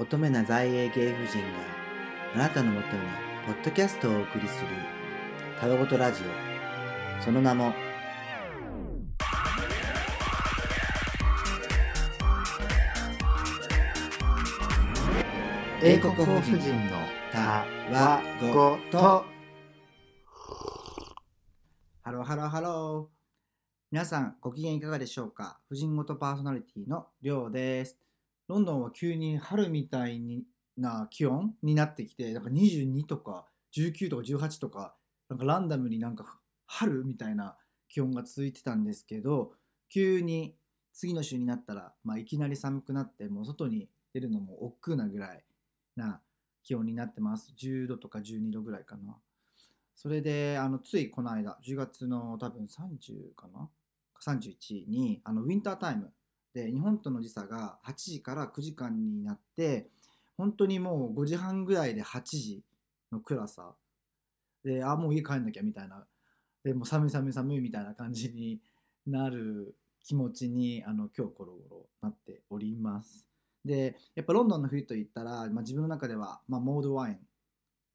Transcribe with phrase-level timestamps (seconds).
[0.00, 1.44] 乙女な在英ゲイ夫人が
[2.34, 3.02] あなたのもとに
[3.44, 4.68] ポッドキャストをお送りする
[5.60, 6.22] たわごとラジ
[7.18, 7.22] オ。
[7.22, 7.74] その名も
[15.82, 16.96] 英国お夫人の
[17.30, 19.26] たわごと。
[22.00, 23.14] ハローハローハロー
[23.92, 25.60] 皆さんご機嫌いかがでしょうか？
[25.68, 27.98] 夫人ごとパーソナリティのりょうです。
[28.50, 30.20] ロンドンは急に春みたい
[30.76, 34.96] な気温になってきてなんか22とか19とか18とか
[35.28, 36.24] なんかランダムになんか
[36.66, 37.56] 春みたいな
[37.88, 39.52] 気温が続いてたんですけど
[39.88, 40.56] 急に
[40.92, 45.44] 次の週になったら、まあ、いきなり寒くなってもう外に出るのも億劫なぐらい
[45.94, 46.20] な
[46.64, 47.54] 気温になってます。
[47.56, 49.16] 10度とか12度ぐらいかな。
[49.94, 53.68] それであのついこの間10月の多分30かな
[54.20, 56.12] ？31にあのウィンタータイム
[56.54, 59.88] で日本との時差が8時から9時間になって
[60.36, 62.62] 本当にもう5時半ぐらいで8時
[63.12, 63.74] の暗さ。
[64.64, 66.06] であもう家帰んなきゃみたいな。
[66.64, 68.60] でもう寒い寒い寒いみたいな感じに
[69.06, 73.26] なる気持ちにあの今日コロゴロなっております。
[73.64, 77.18] でやっぱロンドンの冬といったら、まあ、自分の中では、まあ、モードワイン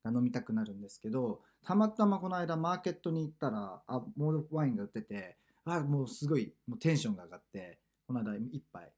[0.03, 8.92] が飲みたくなるんですけどたまたまこの間マーケットに行ったらあモードワインが売っててあもうすごいもうテンションが上がってこの間一杯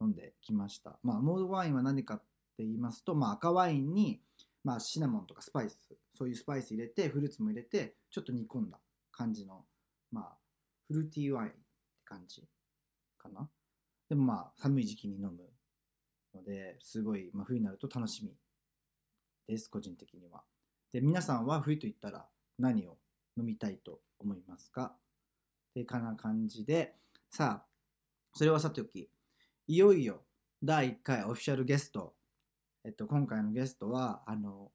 [0.00, 0.98] 飲んできました。
[1.02, 2.18] まあモードワインは何かっ
[2.56, 4.20] て言いますと、まあ、赤ワインに、
[4.64, 5.78] まあ、シナモンとかスパイス
[6.14, 8.78] そういうスパイス入れてフルーツも入れてちょっと煮込んだ
[9.10, 9.64] 感じの
[10.10, 10.36] まあ
[10.88, 11.58] フルーティーワインって
[12.04, 12.44] 感じ
[13.18, 13.48] かな。
[14.08, 15.38] でもまあ寒い時期に飲む
[16.34, 18.32] のですごい、まあ、冬になると楽しみ
[19.48, 20.42] です個人的には。
[20.92, 22.26] で皆さんは冬と言ったら
[22.58, 22.98] 何を
[23.38, 24.92] 飲みたいと思いますか？
[24.92, 24.96] っ
[25.74, 26.94] ていうかな感じで。
[27.30, 27.71] さあ
[28.34, 29.10] それはさておき
[29.66, 30.22] いよいよ
[30.62, 32.14] 第1回オフィシャルゲスト、
[32.82, 34.70] えっと、今回のゲストはあの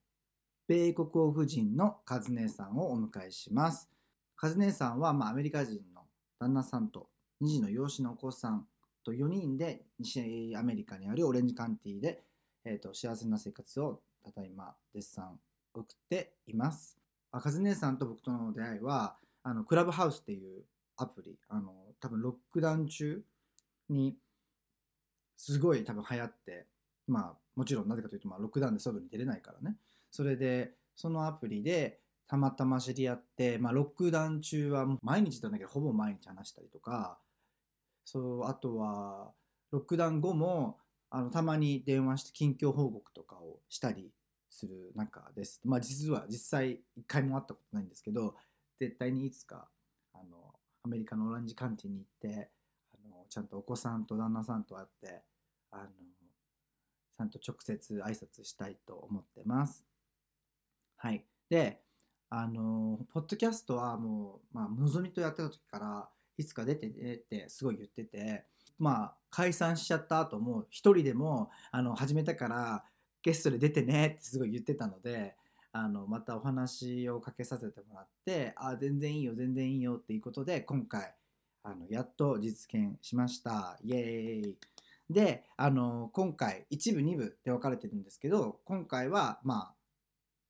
[0.67, 3.89] 米国王夫人のカズ姉さんをお迎えします。
[4.35, 6.01] カズ姉さんは、まあ、アメリカ人の
[6.39, 7.07] 旦那さんと
[7.41, 8.67] 2児の養子のお子さん
[9.03, 12.21] と4人で西アメリカにあるオレンジカンティで、
[12.63, 15.39] えっと、幸せな生活をただいま絶賛
[15.73, 16.95] 送っています。
[17.31, 20.63] あカズ姉さんと僕との出会いはあのクラブハウスっていう
[20.97, 23.23] アプリあの多分ロックダウン中
[23.89, 24.15] に
[25.35, 26.65] すごい多分流行って
[27.07, 29.75] まあもちろんなぜかというと、まあ、ロックダウンで外に出れないからね
[30.11, 37.19] それでそのアプリでたまたま知り合って、まあ、ロックダウン中は毎日だんだけどほぼ毎日話したりとか
[38.03, 39.31] そうあとは
[39.71, 40.77] ロックダウン後も
[41.09, 44.11] あのたまに電話して近況報告とかをしたり
[44.49, 45.61] する中です。
[45.63, 48.35] まあ実は実際一回も会ったことないんですけど
[48.79, 49.67] 絶対にいつか
[50.13, 52.49] あのアメリカのオランジカンティに行って
[53.29, 55.21] ちゃんとお子さんと旦那さんと会って
[55.71, 55.85] あの
[57.17, 59.83] ちゃんと直接挨拶したいと思ってます。
[60.97, 61.25] はい。
[61.49, 61.81] で、
[62.29, 68.45] あの、ポッドキャストはもう、まあ、のぞみとやってた時から、いつか出てねってすごい言ってて、
[68.77, 72.83] まあ、解散しちゃった後も、一人でも、あの、始めたから、
[73.23, 75.35] ゲストで出てねってすごい言ってたので、
[75.73, 81.13] あのまたお話をかけさせてもらってあ全然いいよ全然いいよっていうことで今回
[81.67, 84.57] あのやっと実現しましたイエーイ
[85.09, 89.73] であの今回1部2部で分かれてるんですけど今回はまあ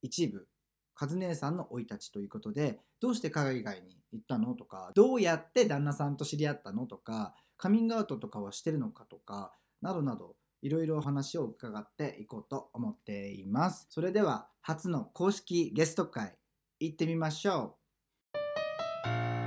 [0.00, 0.46] 一部
[0.94, 9.52] カズ姉さんの生い立ちということでどうして海外に行ったのとかどうやって旦那さんと知り合ったのとかカミングアウトとかはしてるのかとか
[9.82, 13.86] などなどいろいろお話を伺っていこうと思っています。
[13.90, 16.36] それでは初の公式ゲスト会
[16.80, 19.37] 行ってみましょう。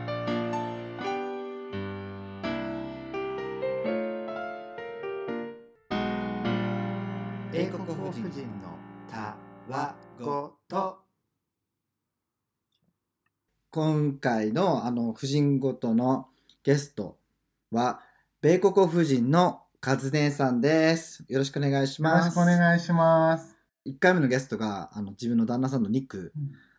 [9.72, 11.00] わごと
[13.70, 16.28] 今回のあの婦人ごとの
[16.62, 17.16] ゲスト
[17.72, 18.02] は
[18.42, 21.24] 米国婦人のカズネさんです。
[21.30, 22.36] よろしくお願いします。
[22.38, 23.56] よろしくお願いします。
[23.86, 26.34] 1回目のゲストがあの自分の旦那さんのニック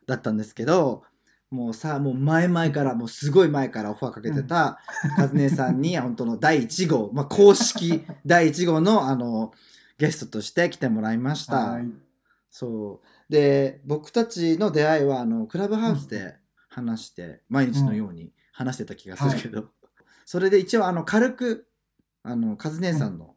[0.07, 1.03] だったんですけど、
[1.51, 4.81] もうさ、もう前々から、もうすごい前からオファーかけてた、
[5.17, 9.53] カズネさんに、本当の第1号、まあ、公式第1号のあの
[9.97, 11.57] ゲストとして来てもらいました。
[11.57, 12.12] はい。
[12.53, 13.33] そう。
[13.33, 16.37] で、僕たちの出会いは、あの、クラブハウスで
[16.69, 19.71] 話して、毎日のように話してた気がするけど、
[20.27, 21.67] それで一応、あの、軽く、
[22.23, 23.37] あの、カズネさんの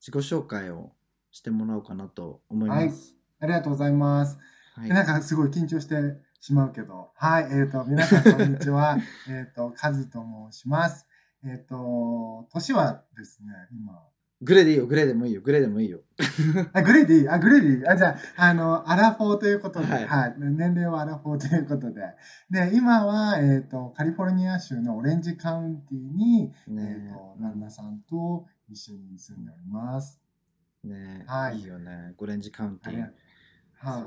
[0.00, 0.92] 自己紹介を
[1.32, 3.16] してもらおうかなと思います。
[3.40, 4.36] ありがとうございます。
[4.36, 5.94] はいなんかすごい緊張して
[6.40, 7.10] しまうけど。
[7.16, 7.48] はい。
[7.50, 8.96] えっ、と、皆さんこんにちは。
[9.28, 11.06] えっと、カズと申します。
[11.44, 14.00] えっ、と、年はですね、今、
[14.42, 16.00] グレーでいいよ、グレーでもいいよ、グレーでもいいよ。
[16.72, 17.28] あ、グレーでいい？
[17.28, 17.86] あ、グレーでいい？
[17.86, 22.00] あ、じゃあ、あの、アラフォーということで、ははいい、年齢はアラフォーということで。
[22.50, 30.20] で、今は、えっ、と、カリフォルニア州のオレンジカウンティに、えっ、ねと、旦那さんと一緒に住んでおります。
[30.84, 32.14] え、ねえ、はいいいよね。
[32.18, 33.00] オレンジカウンティー。
[33.00, 34.04] はい。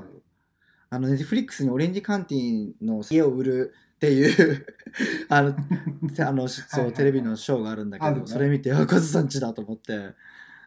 [0.89, 3.73] あの、 Netflix にオレンジカウンティーの家を売る
[4.05, 4.65] っていう
[5.29, 5.55] あの、
[6.27, 9.97] あの、しそう、テレビのショーがあるんだけど、ねそれ見て、あ、カズさんちだと思って、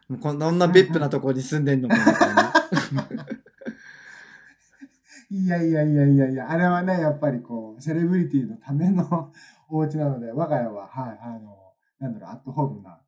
[0.07, 2.53] もうこんなベップなところに住んでんのかみたいな。
[5.31, 9.31] いやいやいやいやいや、あれはね、やっぱりこう、セレブリティのための
[9.69, 11.55] お家なので、我が家は、はい、あの、
[11.99, 12.99] なんだろう、アットホームな。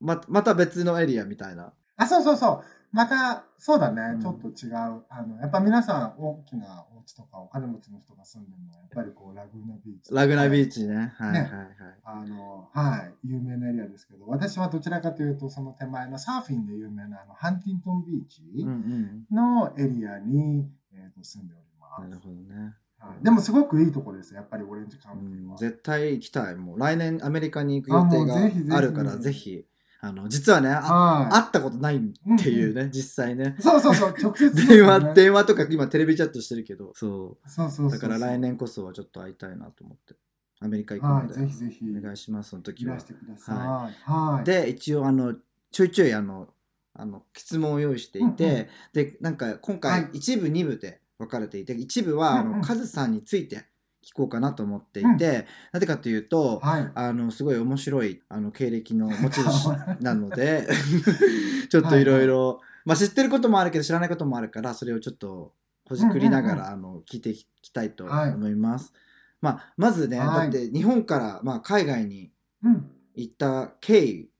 [0.00, 1.72] ままた別のエリアみたいな。
[1.96, 2.64] あ、そうそうそう。
[2.96, 5.04] また、そうだね、うんちょっと違う。
[5.10, 10.14] あの、やっぱ皆さん、大きなお家とかお金持ちの人が住んでるのは、やっぱりこう、ラグーナビーチ。
[10.14, 10.80] ラグナビーチ。
[10.80, 11.12] チね。
[11.14, 11.68] はいねはいはい。
[12.04, 19.26] あの、はい、有名なエリアですけど、私はどちらかというと、その手前のサーフィンで有名なあのハンティントンビーチうんうん。
[19.30, 22.08] のエリアに、えーと住んでおります。
[22.08, 22.74] なるほどね。
[22.98, 25.56] はい、でもすごくいいとこです、やっぱりオレンジカウうん、ンティは。
[25.58, 26.56] 絶対行きたい。
[26.56, 29.66] もう来年アメリカに行く予定うぜひぜひがあるから、ぜひ。
[30.00, 32.00] あの、実はね、会ったことないっ
[32.38, 33.62] ていうね、実際ねい。。
[33.62, 40.14] そうそうそう、直接、電話、電話とか今テレビチャットしてるけど、そそうそうそうだから来年こそはちょっと会いたいなと思って。
[40.58, 43.04] アメリカ行くはい、ので、ぜひぜひ、お願いします、その時はいらし。
[43.04, 44.10] てください。
[44.10, 44.44] はい。
[44.44, 45.34] で、一応、あの、
[45.70, 46.48] ちょいちょい、あの、
[46.94, 53.66] あの質問を用意していて、で、なんか今回はい、一部、二部で分かれていて、一部は、あの、カズさんについて
[54.06, 56.92] 聞こうかなと思っていて、なぜかというと、はい。
[56.94, 60.68] あの、すごい面白い、あの、経歴の持ち主なので、
[61.68, 65.52] ちょっといろいろ、まあ知ってることもあるけど知らないこともあるから、それをちょっと
[65.88, 68.92] ほじくりながら、うんあの、聞いていきたいとはい思います。
[69.40, 72.30] まあ、まずね、はいだって日本から、まあ、海外に
[72.62, 72.90] うん。
[73.14, 74.30] 行った経緯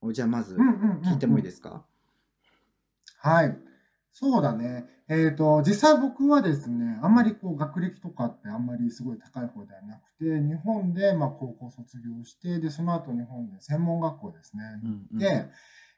[0.00, 0.56] を、じゃあまず。
[0.56, 1.84] 聞いてもいいですすか、
[3.18, 3.58] はい。
[4.20, 4.84] そうだね。
[5.08, 14.62] えっ、と、実際僕はですね、あんまりこう学歴とかってあんまりすごい高い方ではなくて、日本でまあ高校卒業して、で、その後日本で専門学校ですね。
[14.82, 15.48] うんうんで、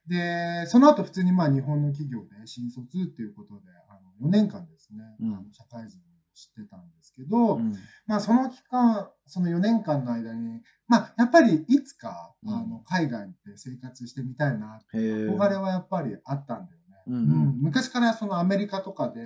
[0.07, 6.01] で、その後普通にまあ日本の企業で新卒っていうことで、あの4年間ですね、うんあの社会人を
[6.35, 7.73] してたんですけど、うん
[8.07, 16.80] まあその期間、その4年間の間に、まあやっぱりいつか、うんあの海外で生活してみたいなって憧れはやっぱりあったんだよね。
[17.17, 19.21] うん昔からそのアメリカとかで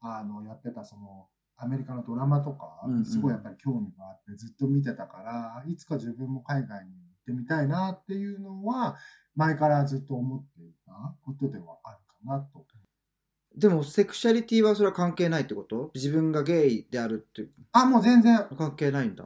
[0.00, 8.96] あのやってたそのアメリカのドラマとかすごいやっぱり興味があってずっと見てたから、いつか自分も海外に行ってみたいなっていうのは
[9.34, 10.92] 前からずっと思っていた
[11.24, 12.64] ことではあるかなと。
[13.56, 15.90] でも、セクシャリティはそれは関係ないってこと？
[15.92, 19.24] 自分がゲイであるってあ、もう全然、関係ないんだ。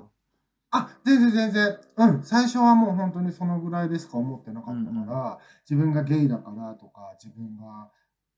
[0.72, 5.36] あ、全然全然、うん、最初はもう本当にそのぐらいでしか思ってなかったから、うんうん。
[5.70, 7.90] 自分がゲイだからとか、自分が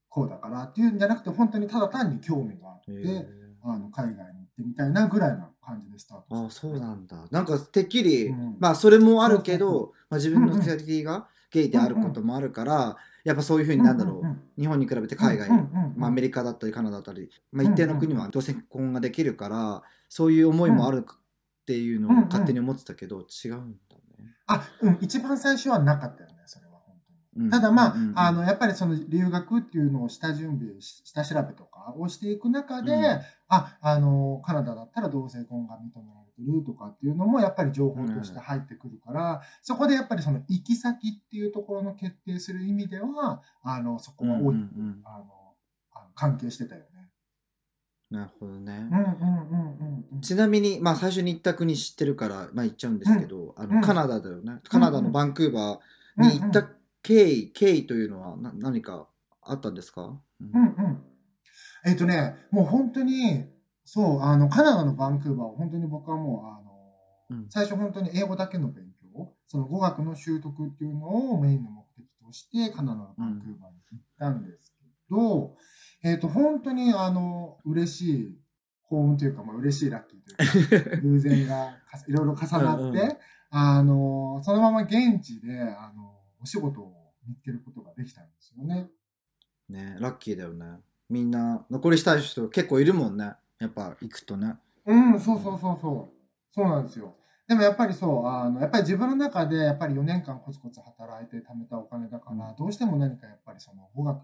[0.09, 3.27] こうだからっていうんじゃなくて、本当にただ単に興味があって、
[3.63, 7.17] あの海外に行ってみたいなぐらいな感じでスタートああ、したそうなんだ。
[7.31, 8.57] なんか、てっきり、うん。
[8.59, 21.05] まあ、それもあるけど、まあ、自分のセクシャリティがゲイであることもあるから、やっぱそういうふうになんだろう、うんうん日本に比べて海外、うんうんうんまあ、アメリカだったりカナダだったり、まあ、一定の国は同性婚ができるから、そういう思いもある
[21.65, 24.35] っていうのを勝手に思ってたけど、違うんだね。
[24.47, 27.47] あ、うん、一番最初はなかったよね、それは本当に。
[27.47, 33.01] うんただまあ、うんうんうんあの、やっぱりその留学っていうのを下準備、し下調べとかをしていく中で、うん
[33.49, 45.25] あ、あの、カナダだったら同性婚が認められてるとかっていうのもやっぱり情報として入ってくるから、そこでやっぱりその行き先っていうところの決定する意味では、あの、そこは大きく、うんうんあの
[46.15, 46.87] 関係してたよね。
[48.11, 48.89] なるほどね。
[48.91, 50.21] うんうんうんうんうん。
[50.21, 54.61] ちなみに、まあ、最初に行った国知ってるから、まあ、行っちゃうんですけど、あうんのカナダだよね。
[54.69, 56.69] カナダのバンクーバーに行った
[57.03, 59.09] 経緯、経緯というのはな何か
[59.43, 61.03] あったんですか、うんうんうん。
[61.87, 63.45] えっ、とね、もう本当に、
[63.85, 75.57] そう、あの、カナダのバンクーバーは本当に僕はもう、あの、うん最初本当に英語だけの勉強、その語学の習得っていうのをメインの目的として、カナダのバンクーバーに行ったんですけど、
[76.05, 78.39] えっ、と、本当に、あの、嬉しい
[78.83, 83.17] 幸運というか、まあ、嬉しいラッキーというか、 偶然がかいろいろ重なって、うんうん
[83.57, 88.91] あの、そのまま現地で、あの、お仕事を見つけることができたんですよね。
[89.69, 90.81] ねラッキーだよね。
[91.09, 93.35] みんな残りしたい人結構いるもんね。
[93.61, 94.57] やっぱ行くとね。
[94.85, 96.53] うん、そうそうそうそう。
[96.53, 97.15] そうなんですよ。
[97.47, 104.21] でもやっぱりそう、あの、やっぱり自分の中で、やっぱり4年間コツコツ働いて貯めたお金だから、どうしても何かやっぱりその語学、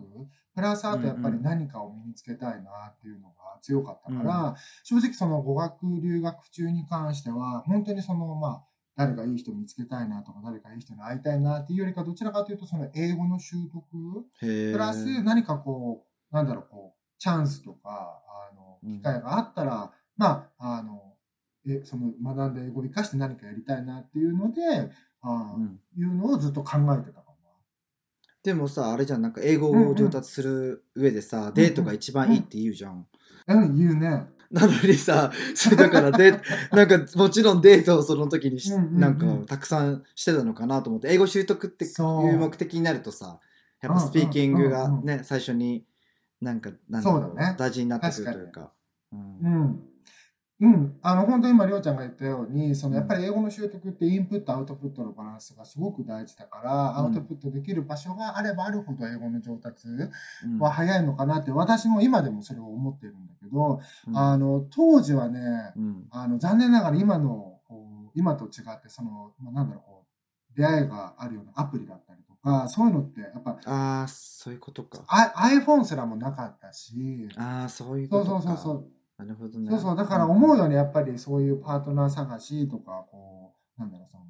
[0.55, 4.55] プラスあとやっぱり何かを身につけたいなっていうのが強かったから、うん。
[4.85, 8.65] 正直その語学留学中に関しては、本当にその、まあ、
[8.97, 13.83] 誰かいい人見つけたいなとか、誰かいい人に会いたいなっていうよりか、どちらかというと、その英語の習得。
[14.41, 18.97] プラス何かこう、なんだろう、こう、チャンスとか、あの、うん。
[18.99, 21.10] 機会があったら、まあ、あの、
[21.67, 24.63] え、その学んだ英語を活かして何かやりたいなっていうので、
[25.23, 25.81] あーうん。
[25.97, 27.31] いうのをずっと考えてたか
[28.43, 33.07] でもさ、あれじゃん、なんか英語を上達する上でさ、デートが一番いいって言うじゃん。
[33.47, 33.57] な。
[33.57, 34.27] うん、言うね。
[34.51, 36.41] なのにさ、 それだからで、
[36.73, 39.01] なんかもちろんデートをその時にし、うんうんうん。
[39.01, 43.41] なんかたくさんしてたのかなと思って、英語習得っていう目的になるとさ、
[43.83, 45.85] やっぱうんうんスピーキングがうんうんね、最初に
[46.41, 48.73] なんか、なんだろそう大事になってくるというか。
[49.13, 49.90] うん
[50.61, 50.73] うん。
[50.73, 50.99] うん。
[51.03, 67.61] あの、本当に今、りょうちゃんが言ったように、その、やっぱり英語の習得ってインプット、アウトプットのバランスがすごく大事だから、アウトプットできる場所があればあるほど英語の上達うんは早いのかなって、私も今でもそれを思ってるんだけど、うんあの、当時はね、うんあの、残念ながら今の、
[68.15, 75.05] 今と違って、その、まあ、なんだろう、こう、出会いがあるようなアプリだったりとか、そういうのって、やっぱ、ああ、そういうことか。
[75.07, 78.43] アイ iPhone すらもなかったし、ああ、そういうそうことか。
[78.43, 79.00] そうそうそう。
[79.25, 79.71] なるほどね。
[79.71, 84.25] そうそう、だから思うようにやっぱりそういうパートナー探しとか、こう、なんだろう、その、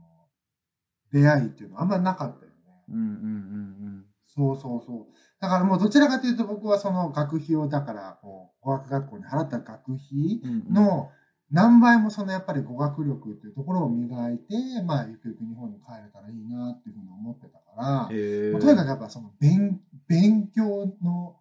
[1.13, 2.57] 出会いっていうのはあんまりなかったよね。
[2.89, 5.07] うんうんうんそうそうそう。
[5.41, 10.73] だからもうどちらかというと僕はその学費を、だから、こう、語学学校に払った学費うんうん。
[10.73, 11.11] の
[11.51, 14.55] 何倍もそのやっぱり語学力っていうところを磨いて、
[14.87, 21.37] まあ、ゆくゆく日本に帰れたらいいなっていうふうに思ってたから、とにかくやっぱその勉勉強の、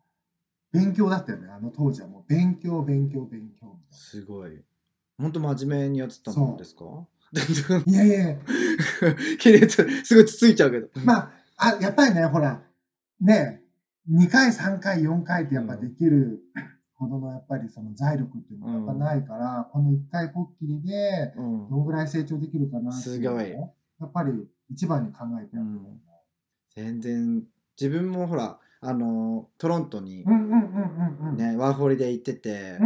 [0.72, 1.48] 勉強だったよね。
[1.50, 3.76] あの当時はもう勉強、勉強、勉強みたいな。
[3.92, 4.62] すごい。
[5.18, 6.86] 本当真面目にやってたんですか？
[7.86, 8.38] いやいやいや、
[9.40, 9.84] キレす
[10.16, 10.88] ごいつついちゃうけど。
[11.06, 12.62] まあ、あ、やっぱりね、ほら、
[13.22, 13.62] ね、
[14.10, 16.42] 2回、3回、4回ってやっぱできる
[16.96, 24.32] ほどのやっぱりその財力っていうのがやっぱないから、この1回こっきりで、うんどんぐらい成長できるかなっていうのをすごいやっぱり
[24.70, 26.00] 一番に考えてやるよね
[26.74, 27.44] 全然
[27.80, 30.26] 自分もほらあのトロントに。
[31.36, 32.80] ね、ワーホリで行ってて。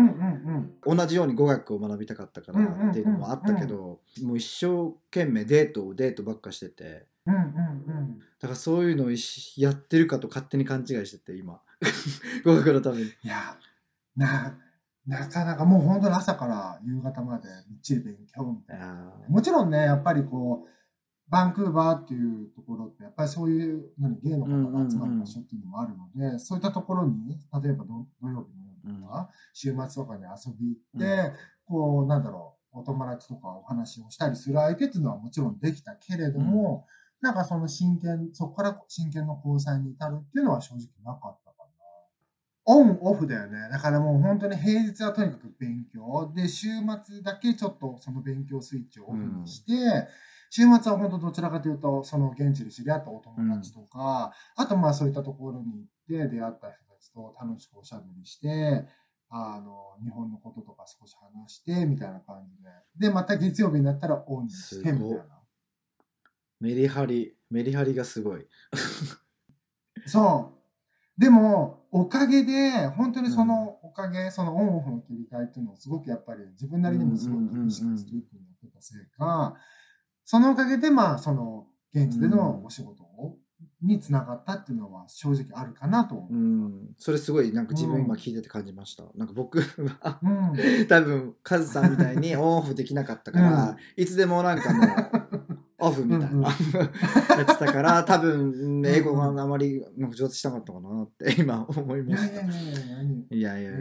[0.85, 7.05] 同じように語学を学びたかったからっていうのもあったけど、もう一生懸命デートをデートばっかしてて。
[7.25, 7.33] だ
[8.41, 9.11] からそういうのを
[9.57, 11.61] やってるかと勝手に勘違いしてて今
[12.43, 13.03] 語学のために。
[13.03, 13.57] いや、
[14.15, 14.57] な、
[15.07, 19.13] なかなかもう本当に朝から夕方までみっちり勉強みたいな。
[19.25, 20.69] あもちろんね、やっぱりこう、
[21.29, 31.33] バンクーバーっていうところって、やっぱりそういう、何、ゲイの方が集まる場所っていうのもあるので、そういったところに、例えば土土曜日の夜とか、週末とかに遊び行って、
[31.65, 36.85] こう、なんだろう、お友達とかお話をしたりする相手っていうのはもちろんできたけれども、
[37.21, 41.65] なんかその真剣、そこから真剣の交際に至るっていうのは正直なかったかな。
[42.65, 43.69] オン、オフだよね。
[43.71, 46.31] だからもう本当に平日はとにかく勉強。
[46.35, 46.67] で、週
[47.03, 49.71] 末だけちょっとその勉強スイッチをオフにして、
[50.55, 58.85] 週末は本当どちらかというと、その現地で知り合ったお友達とか、あとまあそういったところに行って出会った人たちと楽しくおしゃべりして、
[59.31, 62.69] あの、日本のこととか少し話して、みたいな感じで。
[62.99, 65.25] で、また月曜日になったらオンにして、みたいな。
[66.59, 68.45] メリハリメリハリがすごい。
[70.05, 70.53] そ
[71.17, 71.19] う。
[71.19, 79.55] でも、おかげで、本当にそのおかげ、そのオンオフの切り替えっていうのをすごくやっぱり自分なりにもすごくストイックにやってたせいか、
[80.33, 83.37] そのおかげで、まあ、その、現地でのお仕事を、
[83.83, 86.33] につながったっていうのは正直あるかなと思う。
[86.33, 89.03] うん、それすごいなんか自分今聞いてて感じました。
[89.15, 90.87] なんか僕はうん。
[90.87, 94.87] 多分カズさんみたいに オンオフできなかったから、うんいつでもなんかもう
[95.77, 102.35] オフみたいな、うんうんやってたから多分英語があまりなんか上達したかったかなって今思いいました。
[102.35, 103.79] やいやいやいや、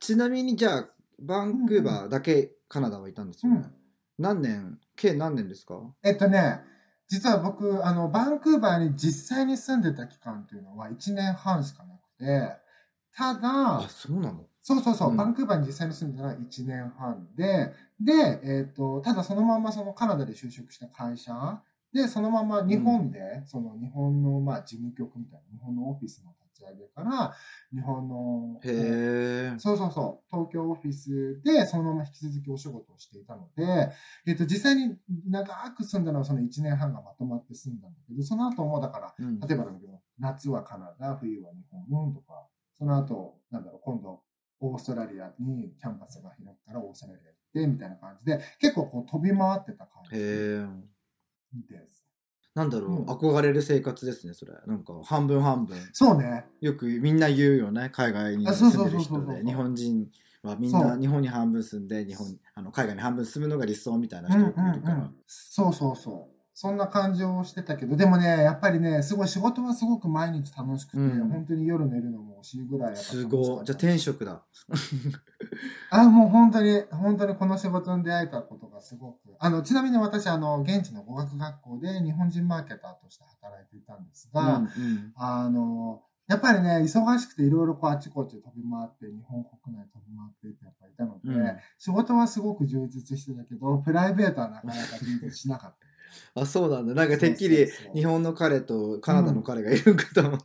[0.00, 0.88] ちなみにじゃあ、
[1.20, 3.58] バンクーバーだけカナダはいたんですよね。
[3.58, 3.72] うん。
[4.18, 5.74] 何年、計何年ですか？
[6.02, 6.60] えっとね、
[7.08, 12.56] 実は僕、あの、バンクーバーに実際に住んでた期間っていうのは1年半しかなくて、
[13.14, 13.40] ただ
[13.78, 14.46] あ、、そうなの？
[14.62, 15.16] そうそうそう、うん。
[15.16, 18.12] バンクーバーに実際に住んでたのは1年半で、で、
[18.44, 21.60] えっ、と、ただそのままそのカナダで就職した会社
[21.92, 27.34] で、そのまま日本で、その日本のまあ事務局みたいな、日本のオフィスの立ち上げから、
[27.72, 29.58] 日本の、へえ。
[29.58, 33.90] そうそうそう、東京オフィスでそのまま引き続きお仕事をしていたので、
[34.26, 34.96] えっ、と、実際に
[35.28, 42.46] 長く住んだのはその1年半がまとまって住んだんだけど、その後もだから、うん例えばだけど、夏はカナダ、冬は日本とか、
[42.78, 44.22] その後、なんだろう、今度、
[44.60, 50.10] オーストラリアにキャンパスが開くからオーストラリア行って、みたいな感じで、結構こう飛び回ってた感じ。
[51.68, 52.09] です。
[52.54, 54.52] なんだろう、うん憧れる生活ですね、それ。
[54.66, 55.76] なんか、半分半分。
[55.92, 56.46] そうね。
[56.60, 59.50] よくみんな言うよね、海外にあそう住そうんそうそうそうでる人で。
[59.50, 60.08] 日本人
[60.42, 65.10] はみんそうな日本に半分住んで、日本あの海外に半分住むのが理想みたいな人よくいるから。
[65.26, 66.04] そうそうそう。
[66.04, 73.42] そんな感じをしてたけど、でもね、やっぱりね、すごい仕事はすごく毎日楽しくて、うん本当に夜寝るのも惜しいぐらいやっぱすごい。
[73.44, 74.42] じゃあ転職だ。
[75.90, 79.18] あ、もう本当に、本当にこの仕事に出会えたことがすごく。
[79.38, 95.89] あの、ちなみに私、あの、現地の語学学校で日本人マーケターとして働いていたんですが、うんうんあの、やっぱりね、忙しくていろいろこうあっちこっち飛び回って、日本国内飛び回ってってやっぱいたので、うん仕事はすごく充実してたけど、プライベートはなかなか充実しなかった。
[96.34, 96.94] あ、そうなんだ。
[96.94, 100.44] なんかてっきりそうそうそう日本の彼とカナダの彼がいるんかと思って。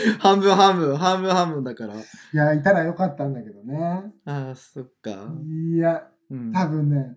[0.18, 1.94] 半分半分、半分半分だから。
[1.94, 4.12] いや、いたらよかったんだけどね。
[4.24, 5.34] ああ、そっか。
[5.46, 7.16] いや、うん、多分ね、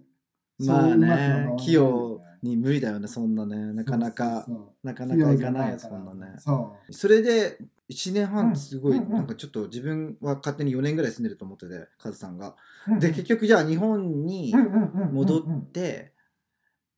[0.60, 3.74] まあね器用に無理だよね、そんなね。
[3.74, 4.46] なかなか、
[4.84, 6.36] なかなかいかないよ、器用じゃそんなね。
[6.40, 6.94] そう。
[6.94, 7.58] それで
[7.90, 12.56] 1年半すごい、うんなんかちょっと自分は勝手に4年ぐらい住んでると思ってて、カズさんが。
[12.88, 16.13] うんで、結局じゃあ日本に戻うんうんうんうんって、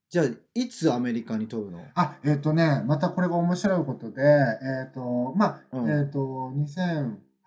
[0.09, 1.83] じゃあいつアメリカに飛ぶの？
[1.95, 5.89] あ、えっ、とね、またこれが面白いことで、えっ、と、まあ、うん。
[5.89, 6.51] えっ、と、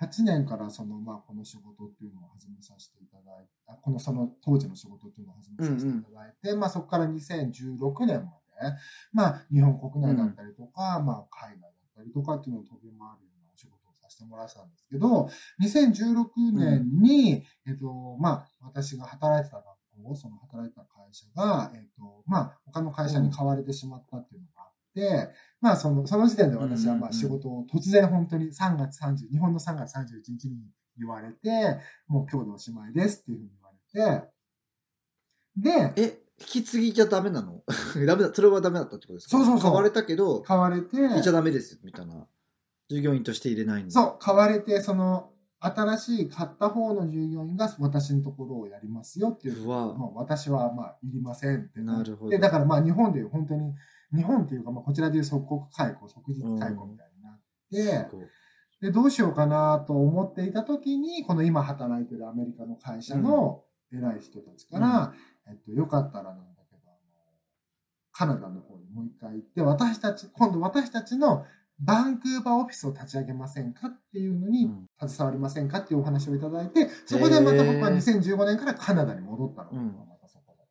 [0.00, 8.32] 2008年からその、まあ、この仕事っていうのを始めさせていただいて、あこのその当時の仕事っていうのを始めさせていただいて、まあ、そこから2016年ま
[8.70, 8.76] で、
[9.12, 15.30] まあ、日本国内だったりとか、まあ、海外だったりとかっていうのを飛び回るようなお仕事をさせてもらってたんですけど、
[15.62, 30.56] 2016年に、えっ、と、まあ、私が働いてた学校、その働いてた会社が、えっ、と、まあ、他の会社に買われてしまったっていうのがあって、まあ、その、その時点で私は、まあ、仕事を突然本当に3月30、日本の3月31日に
[30.96, 34.28] 言われて、もう今日でおしまいですっていうふうに言われて、
[35.94, 37.62] で、え、引き継ぎじゃダメなの？
[38.06, 39.36] ダメだ、それはダメだったってことですか？
[39.38, 42.26] そうそうそう買われたけど、買われて、いちゃダメですみたいな。
[42.88, 43.84] 従業員として入れない。
[43.90, 49.64] そう、買われて、その、新しい買った方の従業員が私のところをやりますよっていう。
[49.64, 52.30] うわもう私はまあいりませんってなるほど。
[52.30, 53.74] で、だからまあ日本でいう本当に、
[54.14, 57.40] 日本っていうかまあこちらでいう即刻解雇、即日解雇みたいになっ
[58.08, 58.08] て、
[58.80, 65.12] で、どうしようかなと思っていた時に、この今働いてるアメリカの会社の偉い人たちから、
[65.48, 66.96] えっと、よかったらなんだけど、あの
[68.12, 71.44] カナダの方にもう一回行って、私たち、今度私たちの
[71.80, 79.70] バンクーバーオフィスを立ち上げませんかっていうのにうん携わりませんかっていうお話をいただいて、そこでまた僕はへー2015年からカナダに戻ったの。
[79.72, 80.64] うんまたそこで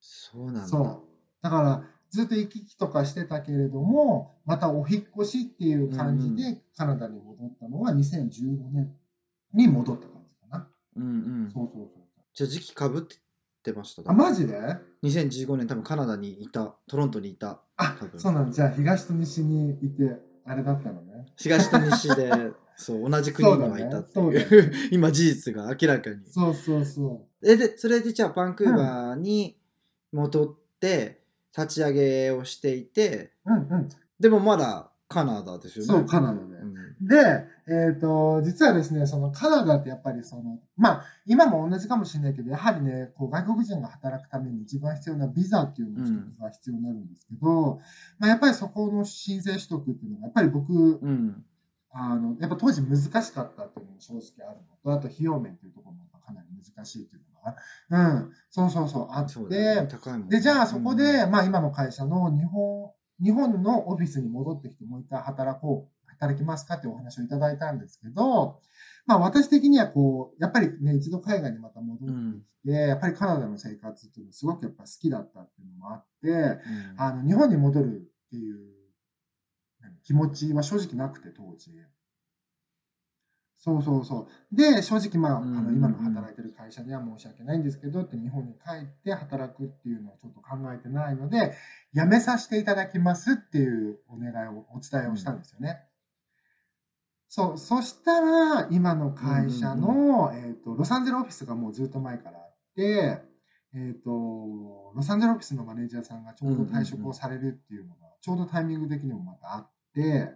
[0.00, 0.66] そうなんだ。
[0.66, 1.02] そう。
[1.42, 8.92] だから、ずっと行き来とかしてたけれども、またお引っ越しっていう感じうんでカナダに戻ったのは2015年
[9.54, 10.68] に戻った感じかな。
[10.96, 11.08] うんう
[11.48, 11.50] ん。
[11.52, 12.02] そうそうそう。
[12.34, 13.02] じゃあ時期かぶっ
[13.62, 14.02] てました？
[14.10, 14.58] あ、マジで
[15.04, 17.60] ？2015年多分カナダにいた、トロントにいた。
[17.76, 18.52] あそうなんだ。
[18.52, 20.18] じゃあ東と西にいて、
[20.48, 21.26] あれだったのね。
[21.36, 22.30] 東と西で、
[22.74, 26.16] そう、同じ国にはいたってそうだねいう、 今事実が明らかに。
[26.26, 29.58] そうそうそえ、で、それでじゃあバンクーバーに
[30.12, 31.20] 戻って、
[31.56, 33.52] 立ち上げをしていて、う。
[33.52, 33.88] うんうん。
[34.18, 35.92] でもまだカナダですよね。
[35.92, 36.40] そう、カナダで。
[36.40, 46.04] うんで、えっ、と、実はですね、そのカナダってやっぱりその、まあ、今も同じかもしれないけど、やはりね、こう外国人が働くために一番必要なビザっていうの
[46.40, 47.80] が必要になるんですけど、
[48.18, 51.44] まあ、やっぱりそこの申請取得っていうのが、やっぱり僕、うん。
[51.90, 57.22] あの、やっぱ当時難しかったっていうのも正直あるのと、あと費用面っていうところもかなり難しいっていう
[57.90, 59.32] のが、うん、そうそうそう、あって、
[60.18, 60.28] ね。
[60.28, 61.30] で、じゃあそこで、うん。
[61.30, 68.60] まあ今の会社の日本、日本のオフィスに戻ってきてもう一回働こう、働きますかっていうお話をいただいたんですけど、
[69.06, 76.60] まあ私的にはこう、やっぱりね、一度海外にまた戻ってきて、やっぱりカナダの生活っていうのすごくやっぱ好きだったっていうのもあって、うん
[76.98, 78.58] あの、日本に戻るっていう
[79.80, 81.72] 何気持ちは正直なくて、当時。
[83.60, 84.56] そうそうそう。
[84.56, 91.54] で、正直まあ、あうんうんうんの今の働いてる会社には申し訳ないんですけど、って日本に帰って働くっていうのはちょっと考えてないので、
[91.92, 95.80] 辞めさせていただきますっていうお願いを、お伝えをしたんですよね。
[97.28, 103.20] そう、そしたら、今の会社の、えっ、と、ロサンゼルオフィスがもうずっと前からあって、
[103.74, 104.10] えっ、と、
[104.94, 110.30] ロサンゼルオフィスのマネージャーさんがちょうど退職をされるっていうのが、ちょうどタイミング的にもまたあって、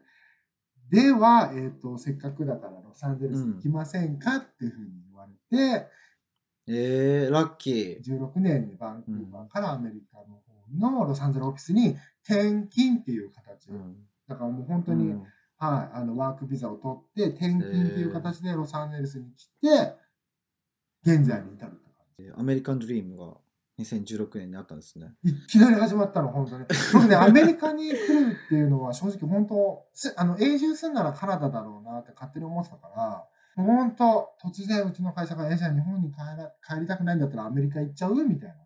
[0.90, 5.88] では、えっ、と、せっかくだからロサンゼルス行きませんかっていうふうに言われて、
[6.68, 8.02] えー、ラッキー。
[8.02, 10.42] 16年にバンクーバーからアメリカの
[10.82, 13.70] 方のロサンゼルオフィスに転勤っていう形。
[13.70, 13.96] うん。
[14.28, 15.24] だからもう本当に、うん
[15.66, 19.94] はい、あの、ワークビザを取って、転勤っていう形でロサンゼルスに来て、
[21.04, 22.32] 現在に至るって感じ。
[22.36, 23.36] アメリカンドリームが
[23.78, 25.12] 2016年にあったんですね。
[25.22, 26.64] いきなり始まったの、本当に。
[26.92, 38.56] 僕ね、アメリカに来るっていうのは正直本当、すあの永住するならカナダだろうなって勝手に思ってたから、本当、突然うちの会社が、え、じゃあ日本に帰ら帰りたくないんだったらアメリカ行っちゃうみたいな。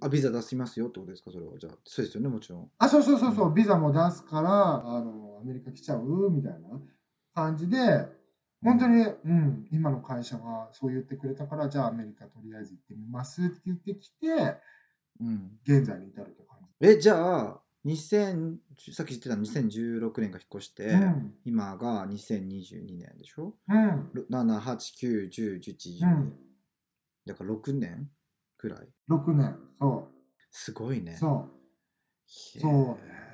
[0.00, 1.52] あ、ビザ出しますよってことですか、それは。
[1.58, 2.70] じゃあ、そうですよね、もちろん。
[2.78, 6.30] あ、そうそうそうそう、ビザも出すから、あの、アメリカ来ちゃう？
[6.30, 6.58] みたいな
[7.34, 7.76] 感じで、
[8.62, 14.26] 本当に、うん、今の会社がそう言ってくれたから、じゃあアメリカとりあえず行ってみますって言ってきて、
[15.20, 15.58] うん。
[15.64, 16.88] 現在に至るって感じ。
[16.88, 18.56] え、じゃあ、2000
[18.92, 23.54] さっき言ってた2016年が引っ越して、うん今が2022年でしょ？
[23.68, 24.10] うん。
[24.12, 26.04] ろ ?7、8、9、10、11、12。
[26.04, 26.32] うん
[27.26, 28.08] だから6年
[28.56, 29.56] くらい？6年。
[29.80, 30.08] そ
[30.50, 31.12] すごいね。
[31.14, 31.16] う。
[31.18, 31.48] そ
[32.56, 33.25] へーそうね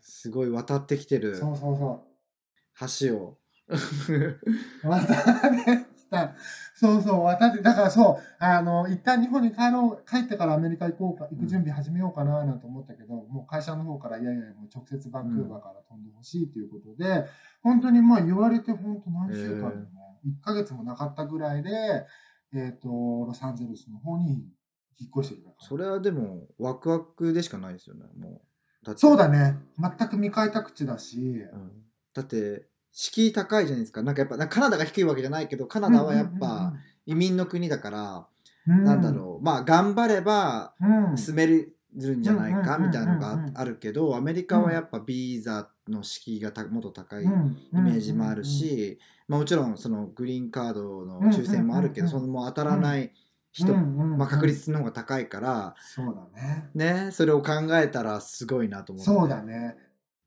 [0.00, 1.20] すごい渡ってきてう。
[1.20, 2.04] るそうそうそ
[3.08, 3.38] 橋を。
[3.68, 3.78] う。
[4.88, 6.34] 渡ってきた。
[6.74, 17.26] そうそう、渡って、だからそう、あの、一旦日本に帰ろう、帰ってからアメリカ行こうか、行く準備始めようかななんて思ったけど、もう会社の方から、いやいや、もう直接バンクーバーから飛んでほしいということで、
[17.62, 19.86] 本当にまあ言われて本当何週間でね、
[20.26, 21.70] 1ヶ月もなかったぐらいで、
[22.54, 24.52] えっ、と、ロサンゼルスの方に
[24.98, 25.50] 引っ越してきた。
[25.58, 28.51] それはでも、ワクワクでしかないですよね、もう。
[28.84, 29.56] だそうだね。
[29.78, 31.70] 全く未開拓地だし、うん。
[32.14, 34.02] だって、敷居高いじゃないですか。
[34.02, 36.74] なんかやっぱ、カナダが低いわけじゃないけど、カナダはやっぱ
[37.06, 38.26] 移民の国だから、
[38.66, 40.74] うん、なんだろう、まあ頑張れば
[41.16, 41.74] 住める
[42.16, 47.56] んじゃないかうんみたいなのがああるけど、アメリカはやっぱビザの敷居がたもっと高いイうん。
[47.72, 53.12] メージもある、し、まあもちろんそのグリーンカードの抽選もあるけど、そのもう当たらない
[53.52, 56.70] 人、まあ確率の方が高いから、そうだね。
[56.74, 59.10] ね、それを考えたらすごいなと思って。
[59.10, 59.76] そうだね。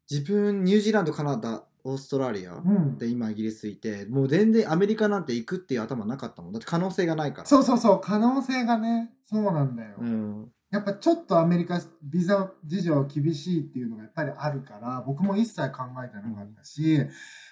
[0.10, 2.98] 自分、ニュージーランド、カナダ、オーストラリアうん。
[2.98, 6.52] で今イギリスいて、もう全然アメリカなんて行くっていう頭なかったもん。
[6.52, 7.48] だって可能性がないから。
[7.48, 9.96] そうそうそう、可能性がね、そうなんだよ。
[10.00, 10.52] うん。
[10.72, 17.00] やっぱちょっとアメリカビザ事情厳しいっていうのがやっぱりあるから、僕も一切考えてなかったし、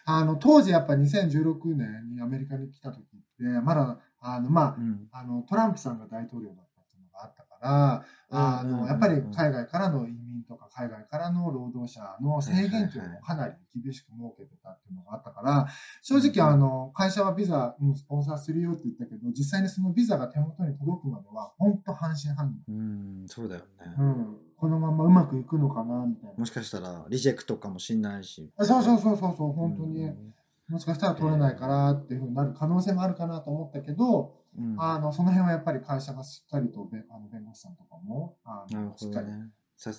[0.06, 5.08] あの、当時やっぱ2016年にアメリカに来た時って、まだ、あの、まうん。
[5.12, 15.68] あ、あの、トランプさんが大統領だったっていうのがあったから、あの、やっぱり海外からの移民とか海外からの労働者の制限っていうのをかなり厳しく設けてたっていうのがあったから、
[16.02, 22.74] 正直あの、会社はビザ、うんスポンサーするよって言ったけど、実際にそのビザが手元に届くまでは、本当半信半疑。
[22.74, 23.68] うん、そうだよね。
[23.98, 24.38] うん。
[24.58, 26.46] このままうまくいくのかな、みたいなも。
[26.46, 28.50] しかしたらリジェクトかもしんないし。
[28.58, 30.06] あそうそうそうそうそう、本当に。
[30.06, 30.34] うん
[30.74, 39.28] もしかしたら取れないからっていうふうになる可能性もあるかなと思ったけど、うんあの、その辺はやっぱり会社がしっかりとべあの弁護士さんとかも、あの、しっかり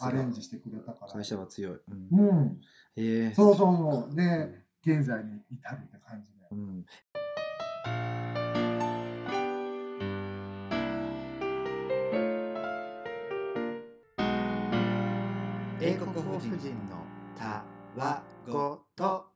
[0.01, 1.13] アレンジしてくれたから。
[1.13, 1.79] 会社は強い。
[2.13, 2.61] うんうん。
[2.97, 4.17] ええそうそうそう。
[4.17, 6.49] で、現在に至るって感じで。
[6.51, 6.85] うん。
[15.81, 17.07] 英国法人の
[17.39, 17.63] た
[17.97, 19.34] わごと。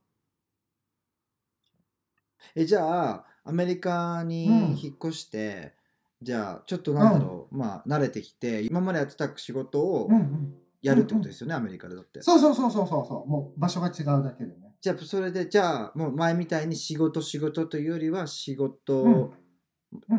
[2.60, 5.74] え、じゃあ、アメリカにうん引っ越して、
[6.20, 10.54] じゃあ、ちょっとなんだろう、まあ、慣れてきて、今までやってた仕事をうんうん。
[10.80, 12.22] やるってことですよね、アメリカでだって。
[12.22, 13.28] そうそうそうそうそうそう。
[13.28, 14.74] もう場所が違うだけでね。
[14.80, 19.30] じゃあ、それで、じゃあ、もう前みたいに仕事、仕事というよりは、仕事、うん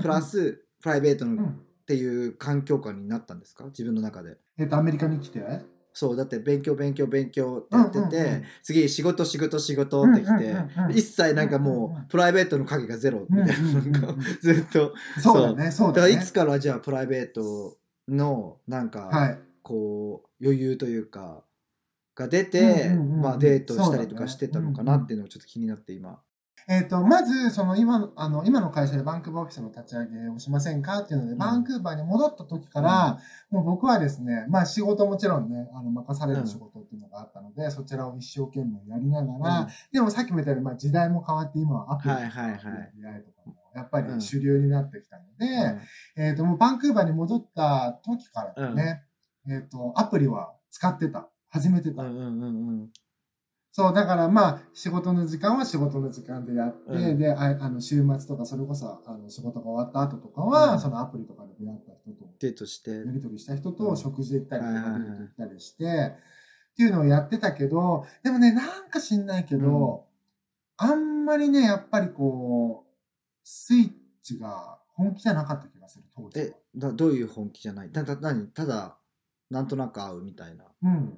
[0.02, 1.62] プラス、プライベートのっうん。
[1.86, 3.66] ていう環境下になったんですか？
[3.66, 4.38] 自分の中で。
[4.58, 5.40] えっと、アメリカに来て。
[5.94, 14.94] そう、だって勉強、勉強、勉強ってやってて、うんうんうん次、仕事、仕事、仕事ってきて、うんうんうんうん一切なんかもうプライベートの影がゼロみたいな、うんうんずっと。
[15.20, 16.10] そうだね、そうだね。
[16.10, 19.40] だからいつからじゃあ、プライベートの、なんか、はい。
[19.62, 21.44] こう、余裕というか、
[22.16, 26.20] が出て、うんうんうんうんまあ、デートしたりとかしてたのかなっていうのがちょっと気になって、今。
[26.68, 31.38] えっ、と、まず、その今の、あの、今の会社でバンクーバーオフィスの立ち上げをしませんかっていうので、ん。
[31.38, 33.20] バンクーバーに戻った時から、
[33.50, 42.52] もう僕はですね、まあ仕事もちろんね、あの、任される仕事っていうのがあったので、そちらを一生懸命やりながら、でもさっきも言ったように、まあ時代も変わって今はアプリとかはいはい。
[42.52, 45.46] はい AI とかも、やっぱり主流になってきたので、
[46.18, 46.24] うん。
[46.24, 49.04] えっ、と、もうバンクーバーに戻った時からね、
[49.48, 51.30] えっ、と、アプリは使ってた。
[51.52, 52.04] 始めてた。
[52.04, 52.90] うんうんうんうん
[53.72, 63.04] そう、だからまあ、仕事の時間は仕事の時間でやって、うんで、ああの週末とか、それこそあの仕事が終わった後とかは、うんそのアプリとかで出会った人と、デートしてや。
[63.04, 70.06] り取りした人とうん食事行ったりとか、デート行ったりして、っていうのをやってたけど、でもね、なんか知んないけど、
[70.78, 72.90] あんまりね、やっぱりこう、
[73.44, 73.92] スイッ
[74.24, 76.56] チが本気じゃなかった気がする、当時はえ。
[76.76, 78.98] だどういう本気じゃないただ何ただ
[79.50, 81.18] なんとなく会うみたいなうん。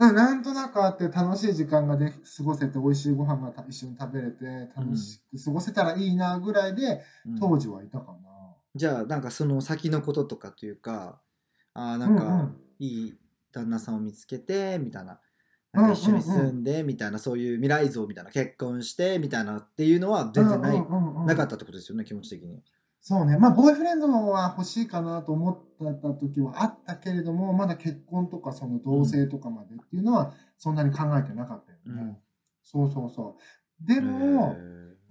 [0.00, 4.44] うんなんとなくあって楽しい時間がで過ごせて、美味しいご飯がた一緒に食べれて、
[4.76, 7.38] 楽しく過ごせたらいいなぐらいで、うん。
[7.40, 8.28] 当時はいたかな。
[8.74, 11.20] じゃあなんかその先のこととかというか
[11.74, 13.14] あーなんか、いい
[13.52, 15.20] 旦那さんを見つけてみたいな。
[15.72, 20.80] なんか一緒に住んでみたいな、そういう未来像みたいな結婚してみたいなっていうのは全然ない、
[21.26, 22.62] なかったってことですよね気持ち的に。
[23.08, 32.02] そうね、まあ、ボーイフレンドは欲しいかなと思ってた時はあったけれども、まだ結婚とかその同棲とかまでっていうのはそんなに考えてなかったよね。
[32.02, 32.16] うん。
[32.62, 33.38] そうそうそ
[33.82, 33.86] う。
[33.86, 34.58] でも、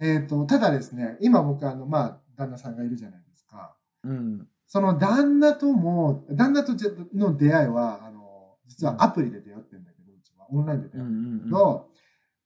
[0.00, 3.74] えっ、と、ただですね、今僕あの、まあ、旦那さんがいるじゃないですか。
[4.04, 4.46] えーうん。
[4.68, 6.74] その旦那とも、旦那と
[7.16, 10.46] の出会いは、あの、実はアプリで出会ってるんだけど、うちは。
[10.52, 11.88] オンラインで出会ってるんだけど、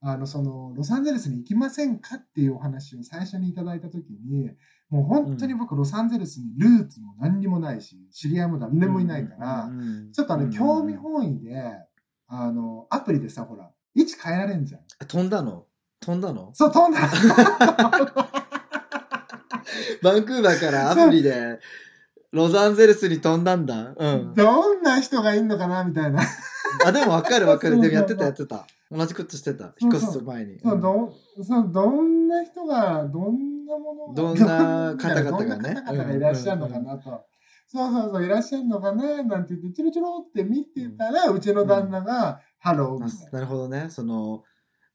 [0.00, 4.50] あの、その、ロサンゼルスに行きませんかっていうお話を最初にいただいたときに、
[4.92, 9.70] もう本当に僕、ロサンゼルスにルーツも何にもないし、知り合いも誰もいないから、
[10.12, 11.64] ちょっとあの、うん興味本位で、
[12.28, 14.82] あの、アプリでさ、ほら、位置変えられんじゃん。
[15.08, 15.64] 飛んだの？
[15.98, 16.50] 飛んだの？
[16.52, 17.00] そう、飛んだ。
[20.02, 21.58] バンクーバーからアプリで
[22.30, 23.94] ロサンゼルスに飛んだんだ。
[23.96, 24.34] うん。
[24.34, 26.20] どんな人がいんのかなみたいな。
[26.84, 27.80] あ、でも分かる分かる。
[27.80, 28.66] でもやってたやってた。
[28.92, 29.74] 同じことしてた。
[29.80, 30.60] 引っ越す前に。
[30.60, 37.24] そうどそうどんな人が、どんなものが、どんな方々がね方々がいらっしゃるのかなと。
[37.66, 43.86] そうそうそう、いらっしゃるのかななんて言って、チロチロって見てたら、うちの旦那が、ハローなるほどね。
[43.88, 44.42] その、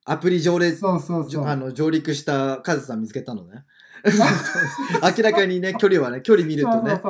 [0.05, 0.57] アプリ上。
[0.71, 3.65] そうそうあの上陸したカズさん見つけたのね。
[5.17, 7.01] 明らかにね、距離はね、距離見るとね、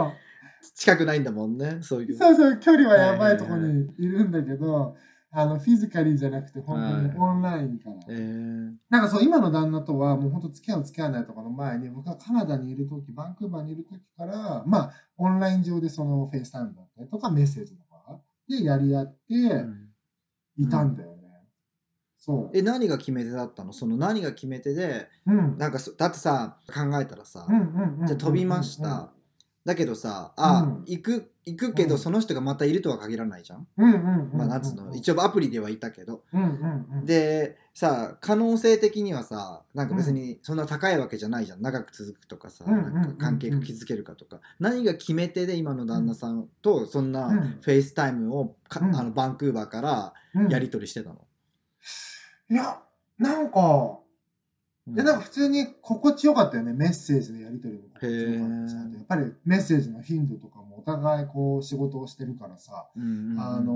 [0.73, 1.77] 近くないんだもんね。
[1.81, 2.17] そういう。
[2.17, 4.95] そうそうそう、距離はやばいところにいるんだけど、
[5.29, 7.95] あの、 physically じゃなくて、本当にオンラインから。
[8.09, 19.89] えー、なんかそう、今の旦那とは、もう本当付き合う付き合わないとかの前に、僕はカナダにいるとき、バンクーバーにいるときから、まあ、オンライン上でその FaceTime だったりとか、メッセージとかでやり合ってうん
[20.57, 21.17] いたんだよね。
[22.17, 22.57] そう。
[22.57, 23.73] え、何が決め手だったの？
[23.73, 25.57] その何が決め手で、うん。
[25.57, 28.07] なんかそ、だってさ、考えたらさ、うんうんうん。
[28.07, 29.13] じゃあ飛びました。
[29.67, 33.67] だけどさ、あ、うん行く、行くけど、うんその人がまたいるとは限らないじゃん。
[33.77, 34.37] うんうんうんうん。
[34.37, 36.23] まあ、なんつうの、一応アプリではいたけど。
[36.33, 41.61] うんうんうん。、で、さ、可能性的にはさ、なんか別にそんな高いわけじゃないじゃん。
[41.61, 44.39] 長く続くとかさ、うんうんうんうんなんか関係が築けるかとか。
[44.59, 51.17] 何が決め手で今の旦那さんとそんなうん FaceTime をか、うんあのバンクーバーからうんやり取りしてたの？
[52.49, 52.79] いや、
[53.19, 53.99] なんか、
[54.87, 54.95] うん。
[54.95, 56.73] いや、なんか普通に心地よかったよね。
[56.73, 57.89] メッセージのやり取りも。
[57.93, 58.97] 心地よかったしへーあと。
[58.97, 63.39] やっぱりメッセージの頻度とかもお互いこう仕事をしてるからさ、うんうんうん。
[63.39, 63.73] あの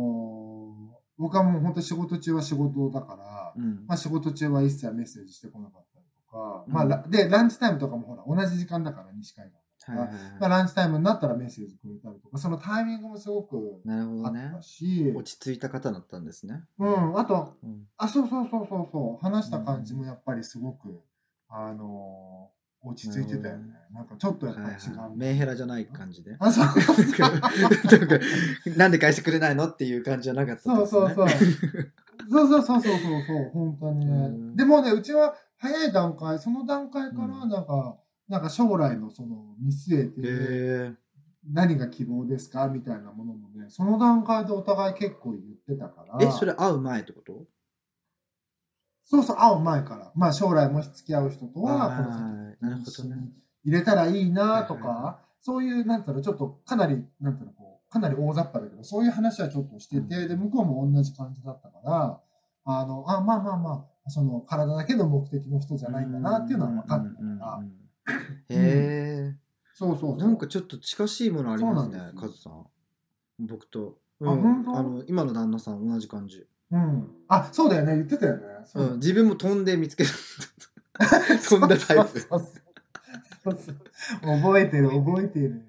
[0.58, 3.86] ー僕はもう本当仕事中は仕事だから、うん。
[3.86, 6.74] まあ仕事中は一切メッセージしてこなかったりとか、うん。
[6.74, 9.61] まあラで、ランチタイムとかもほら、同じ時間だから西海岸。
[9.88, 14.62] はいはいはいまあランチタイムになったらメッセージくれたりとか、そのタイミングもすごくあった。
[14.62, 16.64] し、落ち着いた方だったんですね。
[16.78, 21.02] うん、あと、うんあ、そうそうそうそうそう、話した感じもやっぱりすごく、
[21.50, 23.76] あのー落ち着いてたよね。
[23.94, 24.98] なんかちょっとやっぱ違う。
[24.98, 26.36] はいメンヘラじゃない感じで。
[26.40, 26.66] あ、そう。
[26.66, 28.20] なんか
[28.76, 30.64] なんで返してくれないのっていう感じじゃなかった。
[30.64, 31.28] そうそうそう。
[32.30, 34.12] そうそうそうそうそうそう、本当にね。
[34.12, 40.94] うんでもね、うちは早い段階、その段階からうんなんか、なんか将来のその見据えて、へ
[41.52, 46.18] 何が希望ですかみたいなものもね、その段階でお互い結構言ってたから。
[46.26, 47.46] え、それ会う前ってこと？
[49.04, 50.12] そうそう、会う前から。
[50.16, 52.22] まあ将来もし付き合う人とは、この先
[52.62, 53.16] なるほどね。
[53.66, 60.28] 入れたらいいなとはいはいはか、そういう、なんていうの、ちょっとかなり、なんていうの、こう、かなり大雑把だけど、そういう話はちょっとしてて、うん。
[60.30, 62.22] で、向こうも同じ感じだったから、
[62.66, 67.81] あの、あ、まあまあまあ、その体だけの目的の人じゃないんだなっていうのは分かってたから、うんうんうんうん
[68.50, 69.36] へ
[69.74, 70.16] そうそうそう。
[70.20, 70.24] え。
[70.24, 72.66] なんかちょっと近しいものありますねそうなんです、カズさん。
[73.40, 73.98] 僕と。
[74.22, 74.78] あうん本当？
[74.78, 76.46] あの今の旦那さん同じ感じ。
[76.72, 77.10] うん。
[77.28, 78.44] あ、そうだよね、言ってたよね。
[78.66, 80.10] そううん、自分も飛んで見つけた。
[81.50, 82.20] 飛んだタイプ。
[82.20, 82.62] そうそう
[83.44, 83.76] そうそう
[84.42, 85.66] 覚えてる、覚えてる。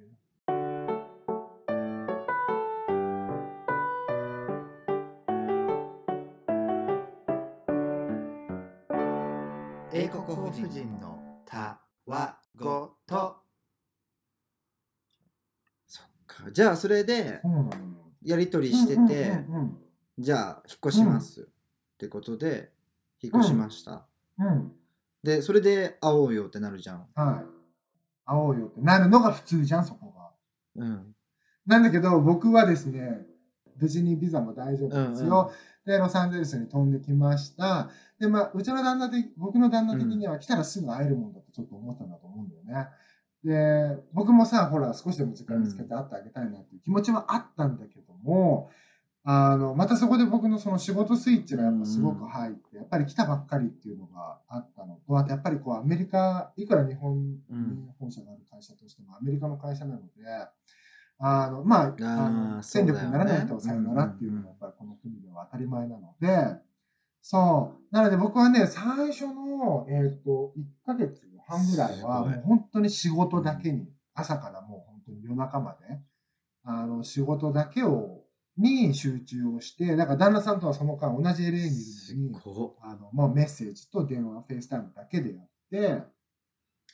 [16.53, 17.41] じゃあそれで。
[18.25, 19.79] やり取りしてて、うんうんうん
[20.19, 22.71] じゃあ引っ越します、ってことで
[23.23, 24.05] 引っ越しました。
[24.39, 24.47] うん。
[24.47, 24.73] うん。
[25.23, 27.07] で、それで会おうよってなるじゃん。
[27.15, 27.45] はい。
[28.27, 30.13] 会おうよってなるのが普通じゃん、そこ
[30.77, 30.85] が。
[30.85, 31.15] うん。
[31.67, 33.23] なんだけど、僕はですね、
[33.81, 35.51] 無事にビザも大丈夫ですよ。
[35.87, 37.89] で、ロサンゼルスに飛んできました。
[38.21, 42.89] で、まあ、うちの旦那的、僕の旦那的には来たらすぐ会えるもんだとちょっと思ったんだと思うんだよね。
[43.45, 48.71] で、僕もさ、ほら、少しでも時間見つけて会ってあげたいなっていう気持ちはあったんだけども、
[49.25, 54.97] あの、またそこで僕のその仕事スイッチがやっぱすごく入って、やっぱり来たばっかりっていうのがあったの。
[55.07, 57.95] と、あとやっぱりこうアメリカ、いくら日本にうん。
[58.01, 60.07] 本社がある会社としてもアメリカの会社なので、
[61.19, 66.57] あの、まあ、あーの戦力にならない人はさよならっていうのがやっぱりこの国では当たり前なので、
[67.21, 67.95] そう。
[67.95, 76.01] なので僕はね、最初の、えっ、と、1ヶ月半ぐらいは、もう本当に仕事だけに、朝からもう本当に夜中まで、
[76.65, 78.21] あの、仕事だけを、
[78.57, 86.03] に集中をして、だから旦那さんとはその間同じ LA にいるすのに、ごあの、もうメッセージと電話、 FaceTime だけでやって、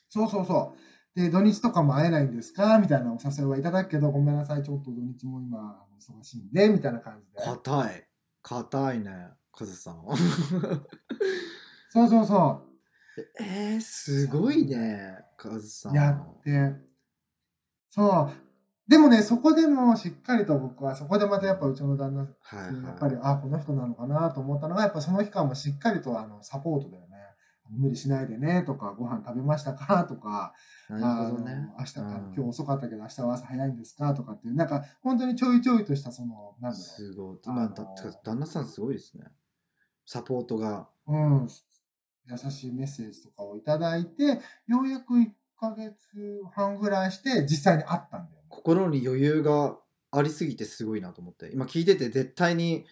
[0.09, 0.75] そうそうそ
[1.17, 1.21] う。
[1.21, 2.79] で、土日とかも会えないんですか？
[2.79, 7.43] みたいなお誘いはいただくけど、ごめんなさい、ちょっと土日も今、忙しいんで、みたいな感じで。
[7.45, 8.09] 硬い。
[8.43, 9.11] 硬いね
[9.53, 9.97] カズさん。
[11.91, 12.68] そうそうそ
[13.41, 15.93] えー、すごいねカズさう。
[15.93, 16.73] んやって。
[17.91, 18.49] そう。
[18.89, 27.09] でもね、そこでもしっかりと僕は、そこでまたやっぱうちの旦那はいはいやっぱり、あ、この人なのかなと思ったのが、やっぱその期間もしっかりとあのサポートだよね。
[27.71, 30.55] 無理しないでねとか、ご飯食べましたかとか、
[30.89, 37.71] なるほどね明日、あのうん今日遅かったけど明日は朝早いんですかとかっていう、なんか本当にちょいちょいとしたその、なんだろすごいあ
[38.25, 39.25] 旦那さんすごいですね
[40.07, 41.49] サポートがう、うん、
[42.31, 45.27] 優しいメッセージとかをいただいて、ようやく1
[45.59, 45.95] ヶ月
[46.55, 48.47] 半ぐらいして実際に会ったんだよね。
[48.49, 49.77] 心に余裕が
[50.11, 52.87] ありすぎてすごいなと思って今聞いてて絶対に。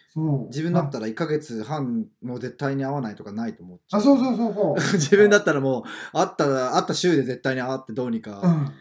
[0.49, 4.75] 自分だったら1ヶ月半も絶対に会わないとかないと思っちゃあ、そうそうそうそう。
[4.95, 8.73] 自分だったらもう会ったら会った週で絶対に会ってどうにうかん。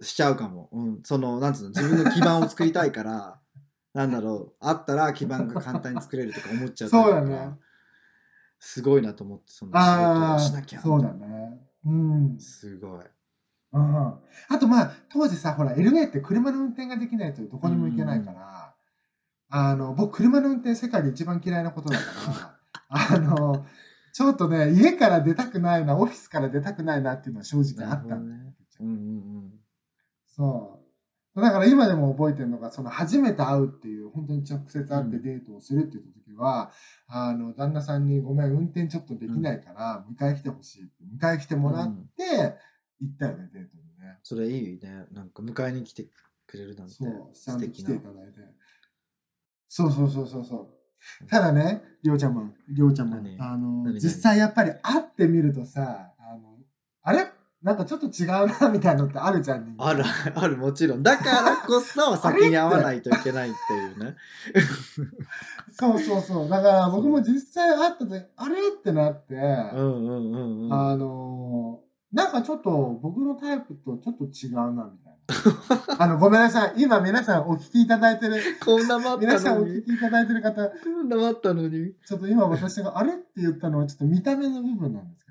[0.00, 3.38] しちゃうかも、うん、そのなんつうの自分の基盤を作りたいから
[3.94, 7.56] なんだろう会ったら基盤が簡単に作れるとか思っちゃうそうだね
[8.58, 11.60] すごいなと思ってその仕事ああをしなきゃそうだね。
[11.84, 12.38] うん。
[12.38, 13.04] すごい。
[13.72, 13.96] うん。
[14.06, 14.20] あ
[14.58, 18.74] とまあ、当時さ、ほら、LA って車の運転ができないとどこにも行けないから、
[19.48, 22.04] あの、僕、車の運転世界で一番嫌いなことだか
[22.88, 23.66] ら、 あの、
[24.12, 29.52] ちょっとね、家から出たくないな、オフィスから出たくないなっていうのは正直あったんだよなるうんうん。
[30.26, 30.75] そう。
[31.42, 36.70] だから今でも覚えてるのが、その初めて会うっていう、本当に直接会ってデートをするって言った時は、
[37.08, 41.04] あの、旦那さんにごめん、運転ちょっとできないから、迎え来てほしいって。
[41.04, 42.56] 迎え来てもらって、
[43.00, 44.18] 行ったよね、デートにね。
[44.22, 46.06] それいいねなんか迎えに来て
[46.46, 48.40] くれるなんてそう、ちゃんと来ていただいて。
[49.68, 50.56] そうそうそうそうそ
[51.22, 51.26] う。
[51.28, 54.00] ただね、りょうちゃんも、りょうちゃんも何、あの、何？
[54.00, 56.56] 実際やっぱり会ってみるとさ、あの、
[57.02, 57.26] あれ？
[57.66, 58.28] なんかちょっと違う
[58.60, 59.74] な、みたいなのってあるじゃん。
[59.76, 60.04] ある
[60.36, 64.14] あるもちろんだからこそ先に会わないといけないっていうね
[65.72, 66.48] そうそうそう。
[66.48, 68.54] だから僕も実際会った時、あれ？
[68.54, 69.40] ってなって、うん
[69.72, 72.70] うんうんうんあのーなんかちょっと
[73.02, 75.16] 僕のタイプとちょっと違うな、みたい
[75.96, 75.96] な。
[75.98, 76.74] あの、ごめんなさい。
[76.76, 85.25] 今皆さんお聞きいただいてる、こんな待っ皆さんお聞きいただいてる方、こんな待ったのにちょっと今私があれって言ったのはちょっと見た目の部分なんです。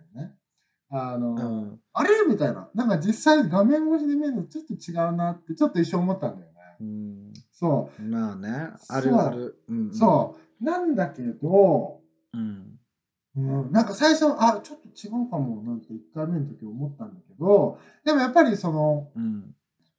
[0.89, 2.69] あの、うんあれみたいな。
[2.75, 6.55] なんか実際画面越しで見るとちょっと違うなって、ちょっと一瞬思ったんだよね。
[6.81, 8.49] うんそまあね
[8.89, 9.93] あるあるうんう。
[9.93, 10.63] そう。
[10.63, 12.01] なんだけど、
[12.33, 12.79] うん
[13.37, 19.55] うん、なんか最初、あ、ちょっと違うかもなんて1回目の時思ったんだけど、でもやっぱりその、うん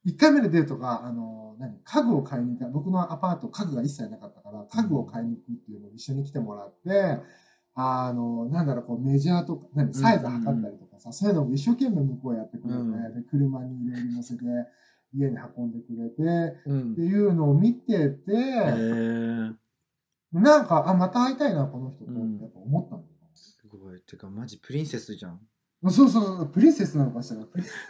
[0.07, 2.68] 1回目のデートが、あの、何、家具を買いに行った。
[2.68, 7.18] 僕のアパート、家具が一切なかったから、家具を買いに行くっていうのを一緒に来てもらって、
[7.79, 13.15] あの、なんだろう、こうメジャーとか、何、サイズ測ったりとかさ、そういうのも一生懸命向こうやってくれて、うん。
[13.15, 14.45] で車にいろいろ乗せて、
[15.15, 16.93] 家に運んでくれて、うん。
[16.93, 18.33] っていうのを見てて、
[20.33, 22.39] なんか、あ、また会いたいな、この人と、うん。
[22.41, 23.12] やっぱ思ったんだよ。
[23.35, 24.01] すごい。
[24.01, 25.39] てかマジプリンセスじゃん。
[25.83, 25.91] な。
[25.91, 27.45] そうそうそう、プリンセスなのかしら。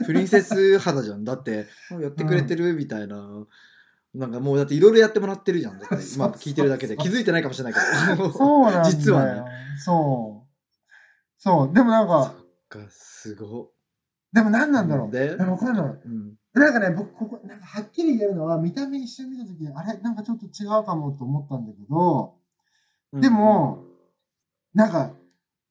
[0.04, 1.22] プリンセス肌じゃん。
[1.22, 1.66] だって
[2.00, 3.46] やってくれてるみたいな、
[4.16, 5.78] なんかもうだっていろいろやってもらってるじゃん。
[5.78, 6.96] だって そう今聞いてるだけで。
[6.96, 7.04] そう。
[7.04, 8.32] 気づいてないかもしれないけど。
[8.32, 8.84] そうなんだよ。
[8.84, 9.44] 実はね。
[9.78, 10.46] そう。
[11.36, 11.74] そう。
[11.74, 13.70] でもなんそか、っかすご
[14.32, 15.10] でも何なんだろう。
[15.10, 15.36] で？
[15.36, 16.34] でもこういうん。
[16.54, 19.98] なんかね、僕、ここ、なんかはっきり言えるのは、見た目一瞬見たときに、あれ？
[19.98, 22.34] なんかちょっと違うかもと思ったんだけど、
[23.12, 23.84] でも、
[24.72, 25.12] なんか、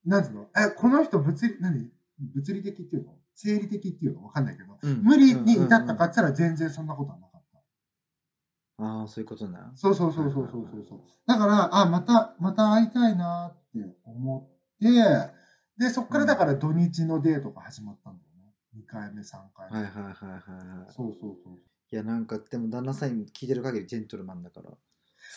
[0.06, 0.48] なんていうの？
[0.56, 1.92] え、この人物理、何？
[2.36, 3.16] 物理的っていうの？
[3.34, 4.24] 生理的っていうの？
[4.24, 5.02] わかんないけど、うん。
[5.04, 7.35] 無理に至ったかって言ったら全然そんなことはなかった。
[8.78, 11.00] ああそういうことねそうそうそうそうそうそうそう。
[11.26, 14.88] だから、あ、また、また会いたいなって思って、
[15.78, 18.54] で、そっからだから土日のデートが始まったんだよね。
[18.78, 19.78] 2回目、3回目。
[19.78, 21.54] はいはいはいはいはいそうそうそう。
[21.92, 24.72] いやなんかでも旦那さんに聞いてる限りジェントルマンだから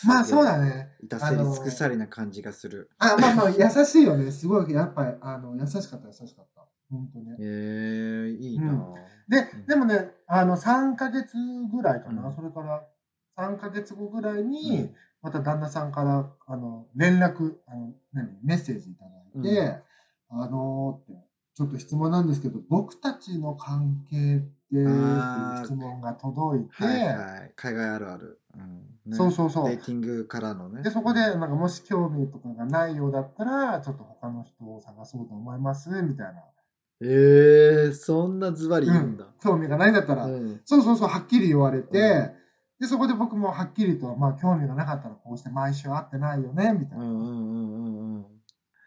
[0.05, 0.89] まあそうだね。
[1.03, 4.31] いたせり尽くさりな感じがするあ、まあまあ、優しいよね。
[4.31, 6.65] すごい、やっぱり、あの、優しかった、優しかった。
[6.89, 7.35] 本当ね。
[7.39, 8.93] へえいいな、うん
[9.27, 11.35] でうん、でもね、あの、3ヶ月
[11.71, 12.27] ぐらいかな。
[12.27, 12.83] うんそれから、
[13.39, 14.95] 3ヶ月後ぐらいに、うん。
[15.21, 19.81] また旦那さんから、あの、連絡、あの、何、メッセージいただいて、
[20.29, 21.23] あのーって、
[21.55, 25.65] ちょっと質問なんですけど、僕たちの関係ってっていうあー。
[25.65, 27.51] 質問が届いて、はいはい。
[27.55, 28.39] 海外あるある。
[28.55, 29.11] うん。
[29.11, 29.17] ね。
[29.17, 29.69] そうそうそう。
[29.69, 30.83] デーティングからのね。
[30.83, 36.43] で、そこで、なんかもし興味とかがないようだったら、ちょっと他の人を探そうと思います、みたいな。
[37.01, 39.25] えー、そんなズバリ言うんだ。
[39.41, 40.61] 興味がないんだったら、うん。
[40.65, 42.38] そうそうそう、はっきり言われて、うん
[42.79, 47.03] で、そこで僕もはっきりと、まあ、興味がなかったらこうして毎週会ってないよね、みたいな。
[47.03, 48.25] うんうんうんうんうん。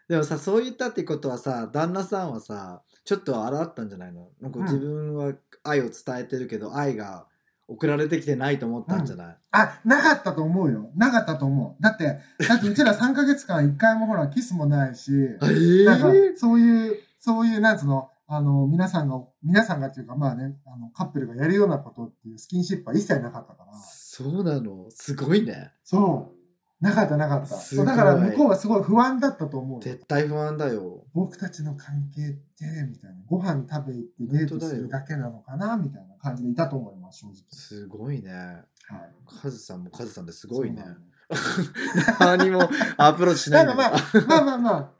[0.09, 4.29] でもさ、そう言ったってことはさ、旦那さんはさ、ちょっとあらあったんじゃないの？
[4.41, 5.33] なんかうん自分は
[5.63, 7.27] 愛を伝えてるけど、愛が
[7.67, 10.89] 送られてきてないと思ったんじゃない、あ、なかったと思うよ。
[10.95, 11.81] なかったと思う。
[11.81, 15.85] だって、だってうちら3ヶ月間1回もほら、キスもないし、 えー？
[15.85, 23.73] なんか、そういう、そういう、なんつうの、あの、皆さんが、皆さんがっていうか、まあね、あの、カップルがやるようなことっていうスキンシップは一切なかったから。
[23.77, 24.87] そうなの？
[24.89, 25.71] すごいね。
[25.83, 26.83] そう。
[26.83, 27.47] なかった、なかった。
[27.47, 29.79] そうだから向こうはすごい不安だったと思うよ。
[29.81, 31.05] 絶対不安だよ。
[31.13, 33.21] 僕たちの関係って、みたいな。
[33.25, 35.77] ご飯食べ行ってデートするだけなのかな？
[35.77, 37.35] みたいな感じでいたと思います、正直。
[37.49, 38.31] すごいね。
[38.33, 39.11] はい。
[39.41, 40.83] カズさんもカズさんですごいね
[42.19, 43.91] 何もアプローチしないんだまあ、
[44.27, 44.91] まあまあまあ。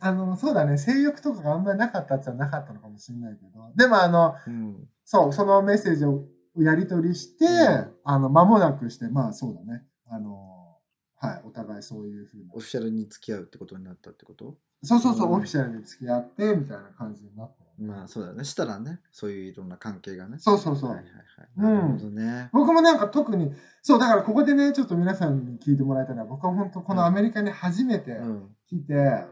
[0.00, 0.78] あの、そうだね。
[0.78, 3.72] 性欲とかがあんまりなかったっちゃなかったのかもしれないけど。
[3.74, 6.24] でもあの、うんそう、そのメッセージを
[6.56, 9.84] やり取りして、うんあの、間もなくして、まあそうだね。
[10.08, 10.78] あの、
[11.18, 12.60] はい、お互いそういうふうなオ。
[12.60, 14.56] フィシャルに付き合うってことになったってこと？
[14.82, 17.64] そうそうそう、うんオフィシャルに付き合って、みたいな感じになった。
[17.78, 18.44] まあそうだよね。
[18.44, 20.38] したらね、そういういろんな関係がね。
[20.38, 20.90] そうそうそう。
[20.90, 21.76] はいはいはい。
[21.76, 22.48] なるほどね。
[22.52, 28.48] 僕もなんか特に、そう、だからここでね、ちょっと皆さんに聞いてもらいたいのは、僕は本当このアメリカに初めてうん。
[28.68, 29.26] 来て、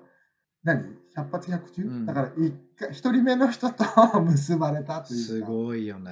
[0.65, 0.97] 何？
[1.15, 3.85] 百発百中、うんだから一回一人目の人と
[4.23, 5.27] 結ばれたというか。
[5.27, 6.11] すごいよね。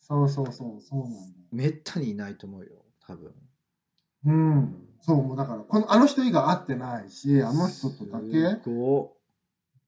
[0.00, 1.24] そうそうそう、そうなんだよ。
[1.52, 3.32] めったにいないと思うよ、多分。
[4.24, 4.88] うん。
[5.00, 9.16] そう、もうだから、この、あの人以外会ってないし、あの人とだけすご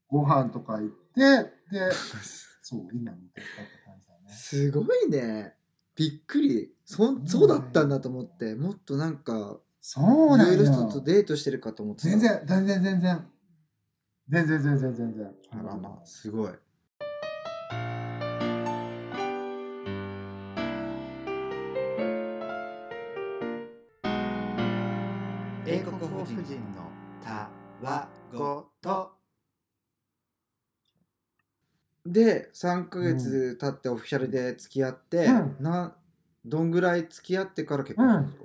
[0.09, 1.91] ご飯とか行って、で、っ
[2.63, 4.33] そう、今見てたって感じだね。
[4.33, 5.55] すごいね。
[5.97, 6.73] びっくり。
[6.85, 10.89] そんそうだったんだと思って、もっとなんか、そうだいろいろ人よ。
[10.89, 12.09] とデートしてるかと思ってた。
[12.09, 13.29] 全然、全然、全然。
[14.27, 15.35] 全然、全然、全然。
[15.51, 16.53] あらまあ、すごい。
[25.67, 26.37] 英国法人
[26.75, 26.91] の
[27.23, 27.51] た
[27.83, 29.13] わごと。
[32.07, 35.95] で、3ヶ月経ってオフィシャルで付き合って、うんな
[36.47, 38.45] どんぐらい付き合ってから結婚したんですか、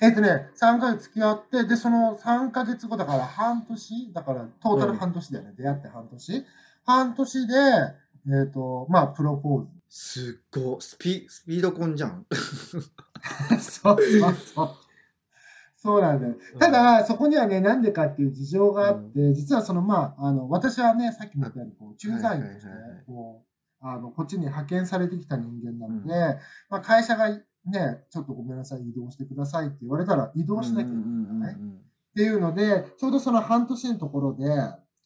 [0.00, 6.46] えっとね、3ヶ月付き合って、で、その3ヶ月後だから半年、だからトータル半年だよね、出会って半年。
[6.86, 7.54] 半年で、
[8.26, 9.68] えっ、と、まあ、プロポーズ。
[9.92, 12.24] すっごいスピスピード婚じゃん。
[13.60, 14.70] そうそうそう。
[15.76, 16.34] そうなんだよ。
[16.58, 27.28] ただ、そこにはね、なんでかっていう事情があって、実はその、まあ、あの、私はね、さっきも言ったように、こう、駐在員としてはいはいはいはい、こう、あの、こっちに派遣されてきた人間なので、うまあ、会社が
[27.66, 31.54] ね、ちょっとごめんなさい、移動してくださいって言われたら、移動しなきゃいけない。
[31.54, 31.56] っ
[32.14, 34.44] ていうので、ちょうどその半年のところで、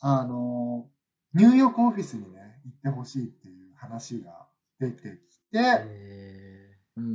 [0.01, 0.87] あの、
[1.35, 4.47] ニューヨークオフィスにね、行ってほしいっていう話が
[4.79, 5.59] 出てきて、
[6.97, 7.13] うんうんう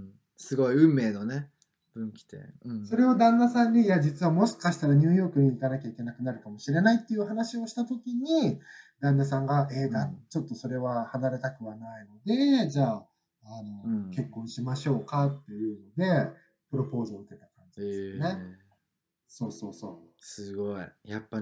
[0.00, 0.12] ん。
[0.36, 1.48] すごい運命のね、
[1.94, 2.52] 分岐点。
[2.64, 8.60] うん、それを旦那さんに、いや、実はもしかしたらニューヨークに行かなきゃいけなくなるかもしれないっていう話をしたときに、
[9.00, 13.06] 旦那さんが、えーだうん、ちょっとそれは離れたくはないので、じゃあ、
[13.44, 16.30] あの、うん結婚しましょうかっていうので、
[16.70, 18.58] プロポーズを受けた感じえですーよね。
[19.26, 20.14] そうそうそう。
[20.18, 20.84] すごい。
[21.04, 21.40] やっぱ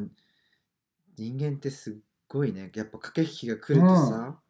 [1.16, 1.94] 人間ってすっ
[2.28, 2.70] ごいね。
[2.74, 4.40] やっぱ駆け引きが来るとさ、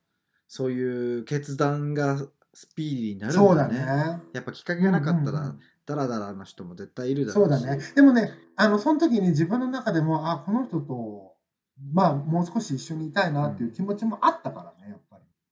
[0.48, 2.18] そういう決断が
[2.54, 3.46] スピーディーになるんだね。
[3.48, 3.68] そうだ
[4.16, 4.22] ね。
[4.32, 7.82] やっぱきっかけがなかったらうんうんうん、ダラダラの人も絶対いるだろしそううだね。。
[7.94, 11.34] でもね、あの、その時に自分の中でも、あ、この人と、
[11.92, 14.71] まあ、もう少し一緒にいたいなっていう気持ちもあったから。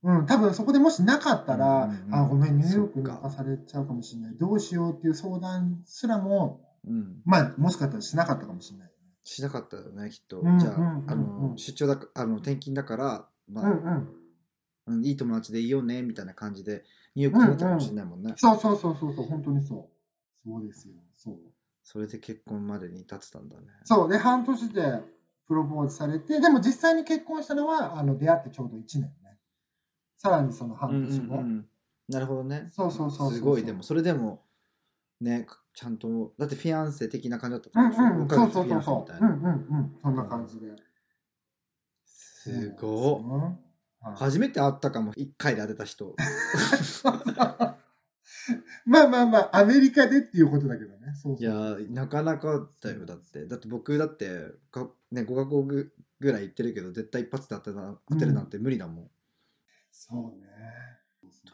[0.03, 4.37] うん、多分そこでもしなかったら、うんうんうんあ、ごめん、ニューヨークにされちゃうかもしれない。
[4.39, 7.21] どうしようっていう相談すらも、うん。
[7.25, 8.91] まあ、もしかしたらしなかったかもしれない。
[9.23, 10.41] しなかったよね、きっと。
[10.41, 14.09] うんじゃあ、うんうんうんあの、出張だか、あの、転勤だから、まあ、うんうん。
[14.87, 16.85] うんいい友達でいいよね、みたいな感じで、
[17.15, 18.33] ニューヨークになったかもしれないもんね。
[18.37, 20.49] そうそうそうそうそう、本当にそう。
[20.49, 20.95] そうですよ。
[21.17, 21.37] そう。
[21.83, 23.67] それで結婚までに立ってたんだね。
[23.85, 24.11] そう。
[24.11, 25.03] で、半年で
[25.47, 29.30] プロポーズされて、でも実際に結婚したのは、あの、出会ってちょうど1年ね。
[30.21, 31.37] さらにその半うんうん年後。
[31.37, 31.67] うん
[32.11, 32.69] なるほどね。
[32.73, 34.43] そうそうそうすごい、でも、それでも、
[35.21, 39.25] ね、ちゃんと、だってフィアンセ的な感じだったうんでしょうん、5そうそうそうそう。
[39.25, 39.49] うんうんう
[39.83, 39.97] ん。
[40.03, 40.67] そんな感じで。
[42.05, 43.21] すごっ。
[43.21, 43.25] い。
[43.25, 46.17] はい初めて会ったかも、1回で当てた人。
[48.87, 51.13] まあまあまあ、アメリカでっていうことだけどね。
[51.15, 59.11] そうそういやーなかなかだよだってだって僕だってか、ね、5カ国ぐぐらい行ってるけど絶対一発で当てな当てるなんて無理だもん、
[60.03, 60.49] そうね。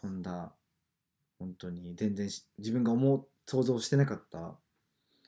[0.00, 0.52] 飛んだ。
[1.40, 1.96] 本当に。
[1.96, 4.54] 全然し自分が思う想像してなかった。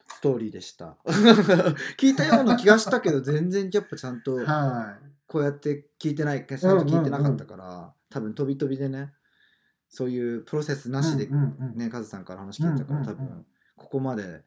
[0.07, 0.97] ストーリーでした。
[1.99, 5.09] 聞いたような気がしたけど 全然やっぱちゃんとはい。
[5.27, 9.12] こうやって聞いてないちゃんと聞いてなかったから、多分飛び飛びでね
[9.91, 13.47] そういうプロセスなしでうんうんうんね、カズさんから話聞いたから、多分
[13.77, 14.45] ここまで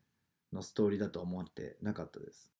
[0.51, 2.51] のストーリーだとは思ってなかったです。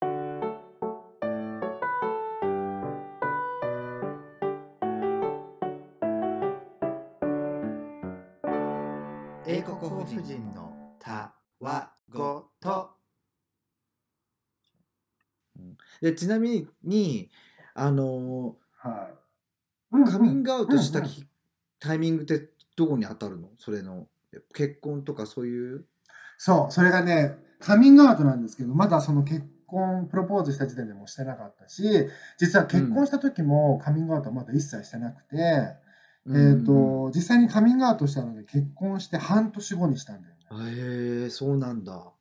[16.02, 17.30] でちなみに
[17.74, 19.10] あのは
[19.94, 19.96] い。
[19.96, 21.12] ーカミングアウトしたうんうん。
[21.12, 21.26] き
[21.80, 23.50] タイミングってどこに当たるの？
[23.58, 24.08] それの
[24.54, 25.86] 結婚とかそういう？
[26.38, 31.84] そう、それがね、カミングアウトなんですけど、まだその結婚、プロポーズした時点でもしてなかったし、
[32.40, 35.36] 実は結婚した時もカミングアウトはまだ一切してなくて、
[36.28, 40.72] えっ、と、実際にカミングアウトしたので結婚して半年後にしたんだよね。
[40.72, 42.12] へえそうなんだ。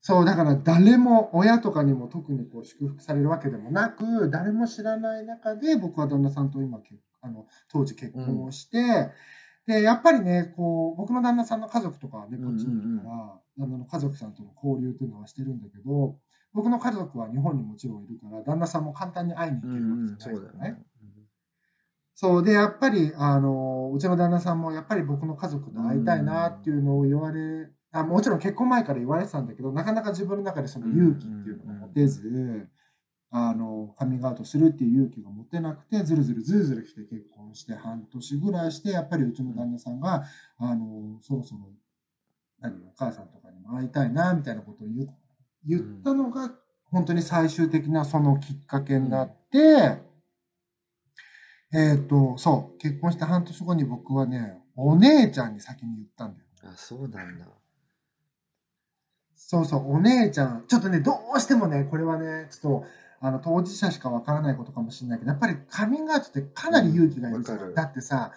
[0.00, 9.10] そう、だから誰も、親とかにも特にこう祝福されるわけでもなく、誰も知らない中で僕は旦那さんと今結あの、当時結婚をして、
[9.66, 16.16] で、やっぱりね、こう、僕の旦那さんの家族とかはね、こっちにいるから、旦那の家族さんとの交流っていうのはしてるんだけど、
[16.54, 20.84] 僕の家族は日本にもちろんいるから、旦那さんも簡単に会いに行うんけるわうんけじゃないからそうだよね。
[22.14, 32.68] そうで、やっぱり、あの、うちの旦那さんも、やっぱり僕の家族と会いたいなっていうのを言われ、あもちろん結婚前から言われてたんだけど、なかなか自分の中でその勇気っていうのが持てず、
[33.30, 40.24] あの、カミングアウトするっていう勇気が持てなくて、ずるずるずるずる来て結婚して半年ぐらいして、やっぱりうちの旦那さんが、
[40.58, 41.70] あの、そろそろ、
[42.60, 45.06] 何、お母さんとかにも会いたいな、みたいなことを言
[45.66, 46.50] 言ったのが、
[46.84, 49.98] 本当に最終的なそのきっかけになって、
[51.74, 56.46] えっ、と、そう、結婚して半年後に僕はね、お姉ちゃんに先に言ったんだよ。
[56.64, 57.46] あそうなんだ。
[59.38, 60.64] そうそう、お姉ちゃん。
[60.66, 62.86] ちょっとね、どうしてもね、これはね、ちょっと、
[63.20, 68.32] あの、当事者しかわからないことかもしれないけど、やっぱりカミングアウトってかなり勇気がいるじゃんだってさ、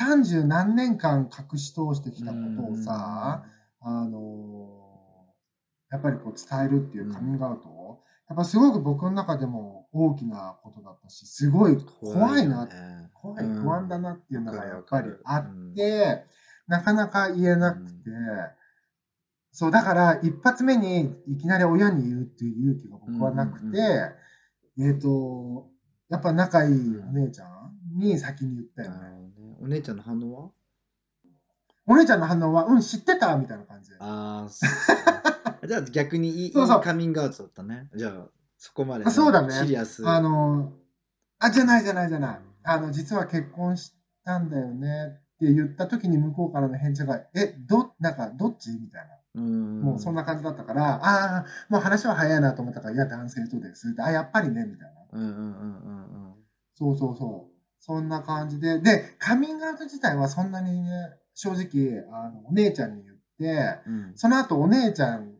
[0.00, 3.44] 30何年間隠し通してきたことをさ、
[3.80, 4.66] あの
[5.90, 13.10] やっぱりこう伝えるっていうカミングアウトを、やっぱすごく僕の中でも大きなことだったし、すごい怖いな、よね。
[13.14, 16.24] 怖い、うん不安だなっていうのがやっぱりあって、
[16.66, 18.10] なかなか言えなくて、
[19.56, 25.70] そう、だから一発目にいきなり親に言うっていう勇気が僕はなくて、うんうんえっ、と、
[26.10, 29.08] やっぱ仲いいお姉ちゃんに先に言ったよね。
[29.08, 30.50] ねお姉ちゃんの反応は？
[31.86, 33.96] お姉ちゃんの反応は、うん、知ってたみたいな感じで。
[33.98, 34.50] ああ、
[35.66, 37.88] じゃあ逆にいいそうそういいカミングアウトだったね。
[37.96, 38.28] じゃあ
[38.58, 40.06] そこまで、あそうだねシリアス。
[40.06, 40.74] あの、
[41.38, 42.40] あ、じゃないじゃないじゃない。
[42.62, 48.70] あの、実は結婚したんだよねって言った時に向こうからの返事が、え、ど、なんか、どっち？
[48.72, 49.14] みたいな。
[49.36, 53.94] うん、もうそんな感じだったから、ああ、もう話は早いなと思ったから、いや、男性とです。
[53.98, 55.02] あ、やっぱりね、みたいな。
[55.12, 55.42] うんうんうんう
[56.32, 56.34] ん
[56.74, 57.56] そうそうそう。
[57.80, 58.80] そんな感じで。
[58.80, 60.90] で、カミングアウト自体はそんなにね、
[61.34, 63.94] 正直、あの、お姉ちゃんに言って、うん。
[63.94, 65.32] うんその後お姉ちゃん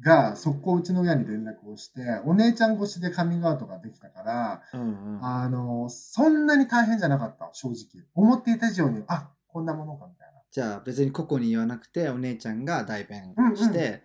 [0.00, 8.04] が速攻うちの親に連絡をして、お姉ちゃん越しでカミングアウトができたから、うんうんあの、そんなに大変じゃなかった、正直。
[8.14, 10.08] 思っていた以上に、あ、こんなものか。
[10.50, 14.02] じゃあ別に個々に言わなくてお姉ちゃんが代弁して、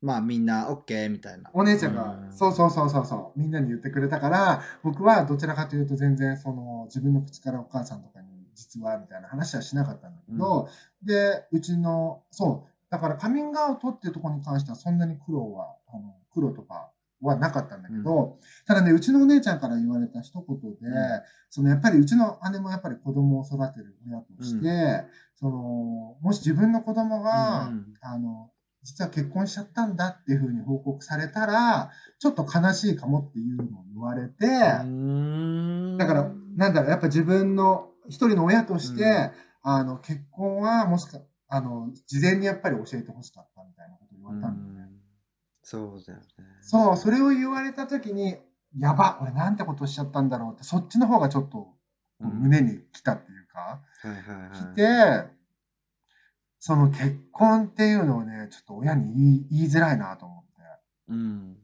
[0.00, 1.50] まあみんな OK みたいな。
[1.52, 2.32] お姉ちゃんが、うん。
[2.32, 10.68] そうそうそうそうそう、みんなに言ってくれたから、僕はどちらかというと全然その自分の口からお母さんとかに実はみたいな話はしなかったんだけど、
[11.02, 16.90] で、うちの、そう、だからカミングアウトっていうところに関してはそんなに苦労は、あの苦労とか
[17.22, 21.22] はなかったんだけど、ただね、うちのお姉ちゃんから言われた一言で、ん。
[21.50, 27.70] そのやっぱりうちの姉もやっぱり子供を育てる親として、うその、もし自分の子供が、
[28.00, 28.50] あの、
[28.82, 39.30] 実は結婚しちゃったんだっていうふうに報告されたら、ちょっと悲しいかもっていうのを言われて、だから、なんだろう、やっぱ自分の一人の親として、うん。
[39.64, 41.18] あの、結婚はもしか、
[41.48, 44.91] あの、事前にやっぱり教えてほしかったみたいなことを言われたんだよね。
[45.62, 46.24] うんそうだよね。
[46.60, 48.36] そう、それを言われたときに、
[48.78, 51.68] やば、俺なんてことしちゃったんだろうって、そっちの方がちょっと
[52.18, 54.58] 胸に来たっていうか、はいはいはい。
[54.58, 55.32] 来て、
[56.58, 60.50] その結婚っていうのをね、ちょっと親に言い言いづらいなと思って。
[61.08, 61.56] うん。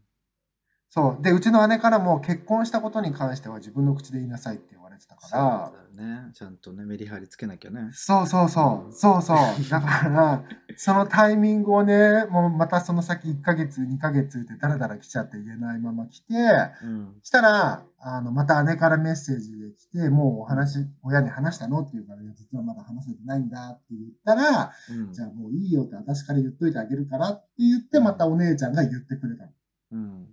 [0.90, 1.22] そう。
[1.22, 6.32] で、うちの姉からも結婚したことに関しては自分の口で言いなさいって言われれてたかそうら、ね。
[6.34, 7.90] ちゃんとねメリハリつけなきゃね。
[7.92, 9.36] そうそうそう、そうそう。
[9.70, 10.44] だから、
[10.76, 16.34] そのタイミングをね、もうまたその先1ヶ月、2ヶ月ってだらだら来ちゃって言えないまま来て、
[16.82, 17.16] うん。
[17.22, 25.12] したら、あの、また姉からメッセージで来て、もうお話、親に話したのって言うから、いや実はまだ話せてないんだって言ったら、うん。
[25.12, 29.50] じゃあもういいよって私から言っといてあげるからって言って、またお姉ちゃんが言ってくれたの。
[29.92, 30.26] うん。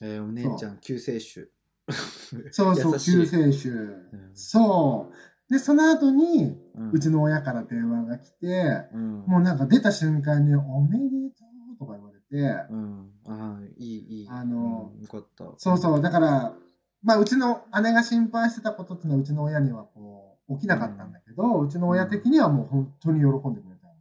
[0.00, 1.50] えーお姉ちゃん救世主
[2.52, 3.70] そうそう、救世主。
[3.70, 4.30] ん。
[4.34, 5.10] そ
[5.48, 5.52] う。
[5.52, 6.60] で、その後に、
[6.92, 9.24] うちの親から電話が来て、うん。
[9.26, 13.10] もうなんか出た瞬間に、おめでとうとか言われて、うん。
[13.26, 14.28] ああいいいい。
[14.28, 15.44] あのうんよかった。
[15.56, 16.54] そうそう、だから、
[17.02, 24.00] まあ、うちの姉が心配してたことっていうのは、うちの親にはこう、起きなかったんだけど、うちの親的にはもう本当に喜んでくれたよね。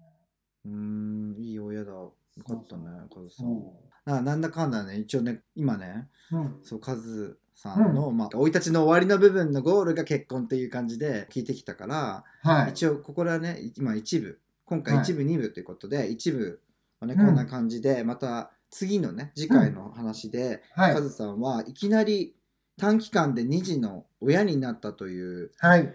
[0.66, 1.92] うーんいい親だ。
[1.92, 2.14] よ
[2.44, 2.84] かったね
[3.14, 3.46] カズさん。
[3.48, 3.74] そ
[4.06, 6.38] ななんだかんだね一応ね今ねう。
[6.38, 6.60] うん。
[6.64, 12.72] そうカズさんの、まあ生い立ちの終わりの部分のゴールが結婚っていう感じで聞いてきたから、はい。
[12.72, 16.62] 一応ここはね今一部今回はい一部二部ということで、一部
[17.00, 21.02] はねうんこんな感じで、また次のね次回の話で、はいカ。
[21.02, 22.36] ズさんはいきなり
[22.78, 25.94] 短期間で2児の親になったというはい。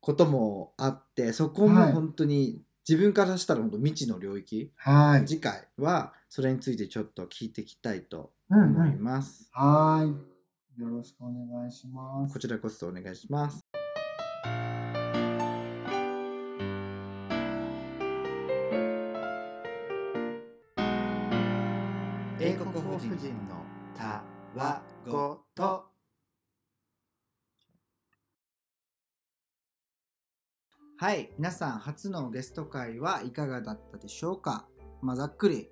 [0.00, 5.24] こともあってそこも本当に自分からしたら本当未知の領域、はい。
[5.26, 9.02] 次回はそれについてちょっと聞いていきたいとうん思いうん。
[9.02, 10.35] ます、はい。
[10.78, 12.34] よろしくお願いします。
[12.34, 13.60] こちらこそお願いします。
[22.38, 23.08] 英国法人
[23.48, 23.64] の
[23.96, 24.22] た
[24.54, 25.86] わごと。
[30.98, 34.68] はい皆さん初のゲスト会はいかがだったでしょうか？
[35.00, 35.70] まあざっくり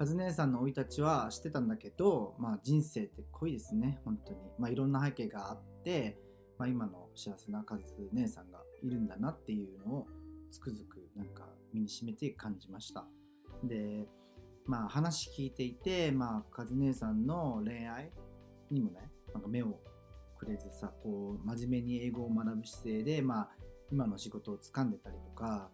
[0.00, 6.16] カズ姉さんの生い立ちは知ってたんだけど、まあ、人生って濃いですね本当に、まあ、いろんな背景があって、
[6.56, 7.82] まあ、今の幸せなカズ
[8.14, 10.06] 姉さんがいるんだなっていうのを
[10.50, 13.04] つくづくなんか身にしめて感じました。
[13.62, 14.06] で
[14.64, 18.10] まあ話聞いていてまあカズ姉さんの恋愛
[18.70, 19.80] にもねなんか目を
[20.38, 23.48] くれずさこう真面目に英語を学ぶ姿勢でまあ
[23.92, 25.68] 今の仕事を掴んでたりとか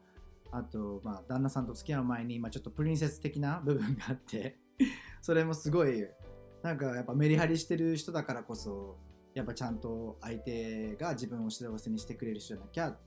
[0.52, 4.58] あと、まあ、旦那さんと付き合う前に、まあ、ちょっとプリンセス的な部分があって
[5.22, 6.06] それもすごい
[6.62, 8.98] なんかやっぱメリハリしてる人だからこそ
[9.34, 12.98] やっぱちゃんと相手が自分を幸せにしてくれる人じゃなきゃ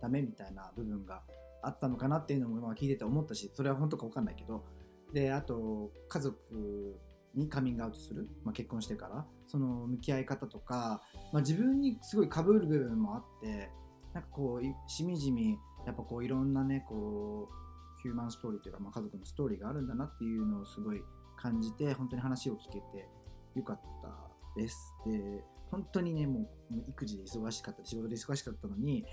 [0.00, 1.22] ダメみたいな部分が
[1.62, 4.64] あったのかなっていうのもまあ聞いてて思ったしそれは本当か分かんないけど。
[5.12, 6.98] であと家族
[7.34, 9.26] にカミングアウトする、まあ、結婚してから。
[9.52, 13.70] その向き合い方とか、まあ、自分にすごいかぶる部分もあって
[14.14, 21.00] なんかこうしみじみやっぱこういろんなねこうヒューマンストーリーというか、まあ、家族のストーリーがあるんだなっていうのをすごい
[21.36, 23.08] 感じて本当に話を聞けて
[23.54, 24.94] よかったです。
[25.06, 29.04] で本当にねもうもう育児で忙しかった仕事で忙しかったのに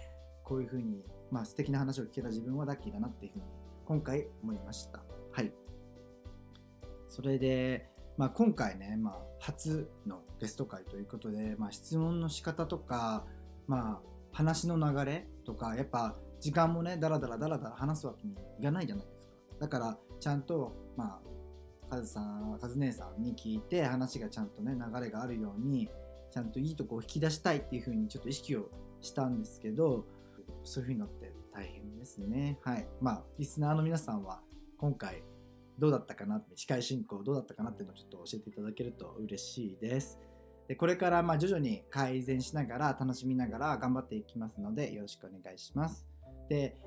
[0.44, 3.46] こういうふうに、まあ素敵な話を聞けた自分はラッキーだなっていうふうに
[3.86, 5.04] 今回思いました。
[5.32, 5.54] はい。
[7.08, 13.26] それで、まあ、今回ね、まあ、初のゲスト会ということで、まあ、質問の仕方とか、
[13.68, 19.20] まあ、話の流れとかやっぱ時間もねだらだらだらだら話すわけにいかないじゃないですか。
[19.60, 25.90] だからちゃんとまあカズさんカズ姉さんに聞いて話がちゃんとね流れがあるように
[26.32, 28.70] ちゃんといいとこを引き出したいっていう風にちょっと意識を
[29.02, 30.06] したんですけど
[30.64, 32.60] そういう風になって大変ですね。
[32.64, 32.88] はい。
[33.02, 34.42] まあリスナーの皆さんは
[34.78, 35.24] 今回
[35.80, 40.20] どうだったかな司会進行どうだったかなっていうのをちょっと教えていただけると嬉しいです。
[40.70, 46.06] でこれからまあ徐々に改善しながら楽しみながら頑張っていきますのでよろしくお願いします。
[46.48, 46.78] で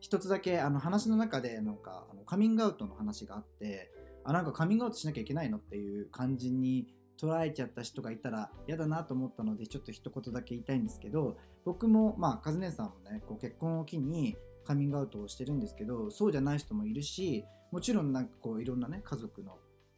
[0.00, 3.90] 一つだけあの話の中でなんかあのカミングアウトの話があって
[4.22, 6.88] あなんかカミングアウトしなきゃいけないのっていう感じに
[7.18, 14.36] 捉えちゃった人がいたら嫌だなと思ったのでちょっと一言だけ言いたいんですけど僕もまあカズネさんもねこう結婚を機に
[14.66, 19.56] カミングアウトをしてるんですけどそうじゃない人もいるしもちろんなんかこういろんなね家族の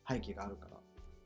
[0.08, 0.77] 背景があるから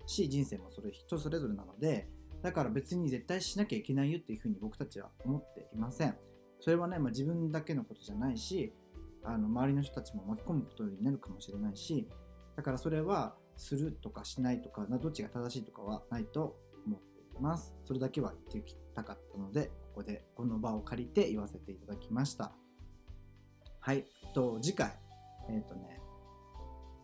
[0.07, 2.09] し人生もそれ人それぞれなので
[2.43, 6.17] だから別に絶対しなきゃいけないよっていうふうに僕たちは思っていません。
[6.61, 8.73] それはね、まあ、自分だけのことじゃないし
[9.25, 12.09] あの周りの人たちも巻き込むことになるかもしれないし
[12.57, 17.75] だからそれはするとかしないとかどっちが正しいとかはないと思っています。
[17.85, 22.53] それだけは言ってきたかったのでここでこの場を借りて言わせていただきました。
[23.81, 24.07] はい。
[24.35, 24.97] と次回。
[25.51, 26.01] えっ、とね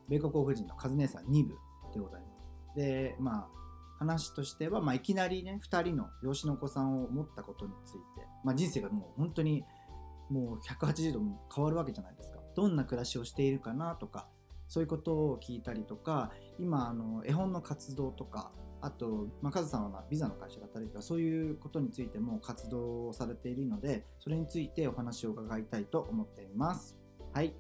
[0.09, 1.55] 米国夫人のカズ姉さん2部
[1.93, 2.38] でございます。
[2.77, 3.59] でまあ
[3.99, 7.99] 話としては、まあ、いきなりね2人の養子のお子さんを持ったことについて、
[8.45, 9.64] まあ、人生がもう本当に
[10.31, 11.21] もう180度
[11.53, 12.39] 変わるわけじゃないですか。
[12.55, 14.29] どんな暮らしをしているかなとか
[14.69, 26.97] そういうことを聞いたりとか今あの絵本の活動とかあと、まあ、カズさんはビザの会社だったりとかそういうことについても活動をされているのでそれについてお話を伺いたいと思っています。
[27.33, 27.55] はい。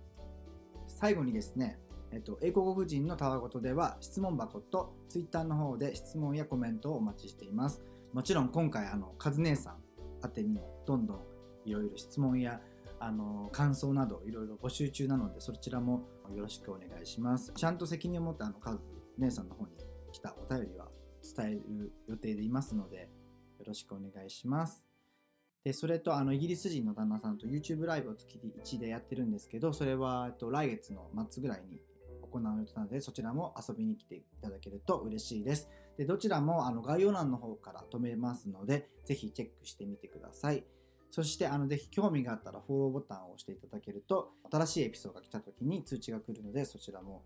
[0.86, 1.78] 最後にですね
[2.12, 7.82] えっと、英国国人のたわごとでは質問箱と Twitter の方で質問やコメントをお待ちしています。
[8.12, 9.76] もちろん今回あのカズ姉さん
[10.24, 11.20] 宛てにもどんどん
[11.66, 12.60] いろいろ質問や
[13.00, 17.52] あの感想などいろいろ募集中なのでそちらもよろしくお願いします。
[17.54, 18.78] ちゃんと責任を持ってあのカズ
[19.18, 19.72] 姉さんの方に
[20.12, 20.88] 来たお便りは
[21.36, 23.10] 伝える予定でいますので
[23.58, 24.84] よろしくお願いします。
[25.64, 31.80] でそれとあのイギリス人の旦那さんと YouTube ライブを月1でやってるんですけどそれは、えっと、来月の末ぐらいに
[32.30, 35.68] 行う予定なのでそちらも遊びに来ていただけると嬉しいです。
[35.96, 40.64] でどちらもあの概要欄の方から止めますのでぜひチェックしてみてください。
[41.10, 47.24] そしてあのぜひ興味があったらフォローボタンを押していただけると新しいエピソードが来た時に通知が来るのでそちらも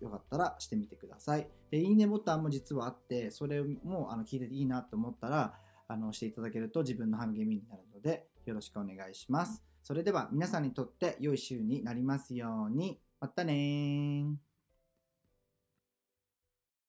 [0.00, 1.48] よかったらしてみてください。
[1.70, 5.54] でいいねボタンも実はあってそれもあの聞いてていいなと思ったら
[5.88, 9.62] あのしていただけると自分の励みになるのでよろしくお願いします。
[9.82, 13.00] それでは皆さんにとって良い週になりますように。
[13.20, 14.47] またねー。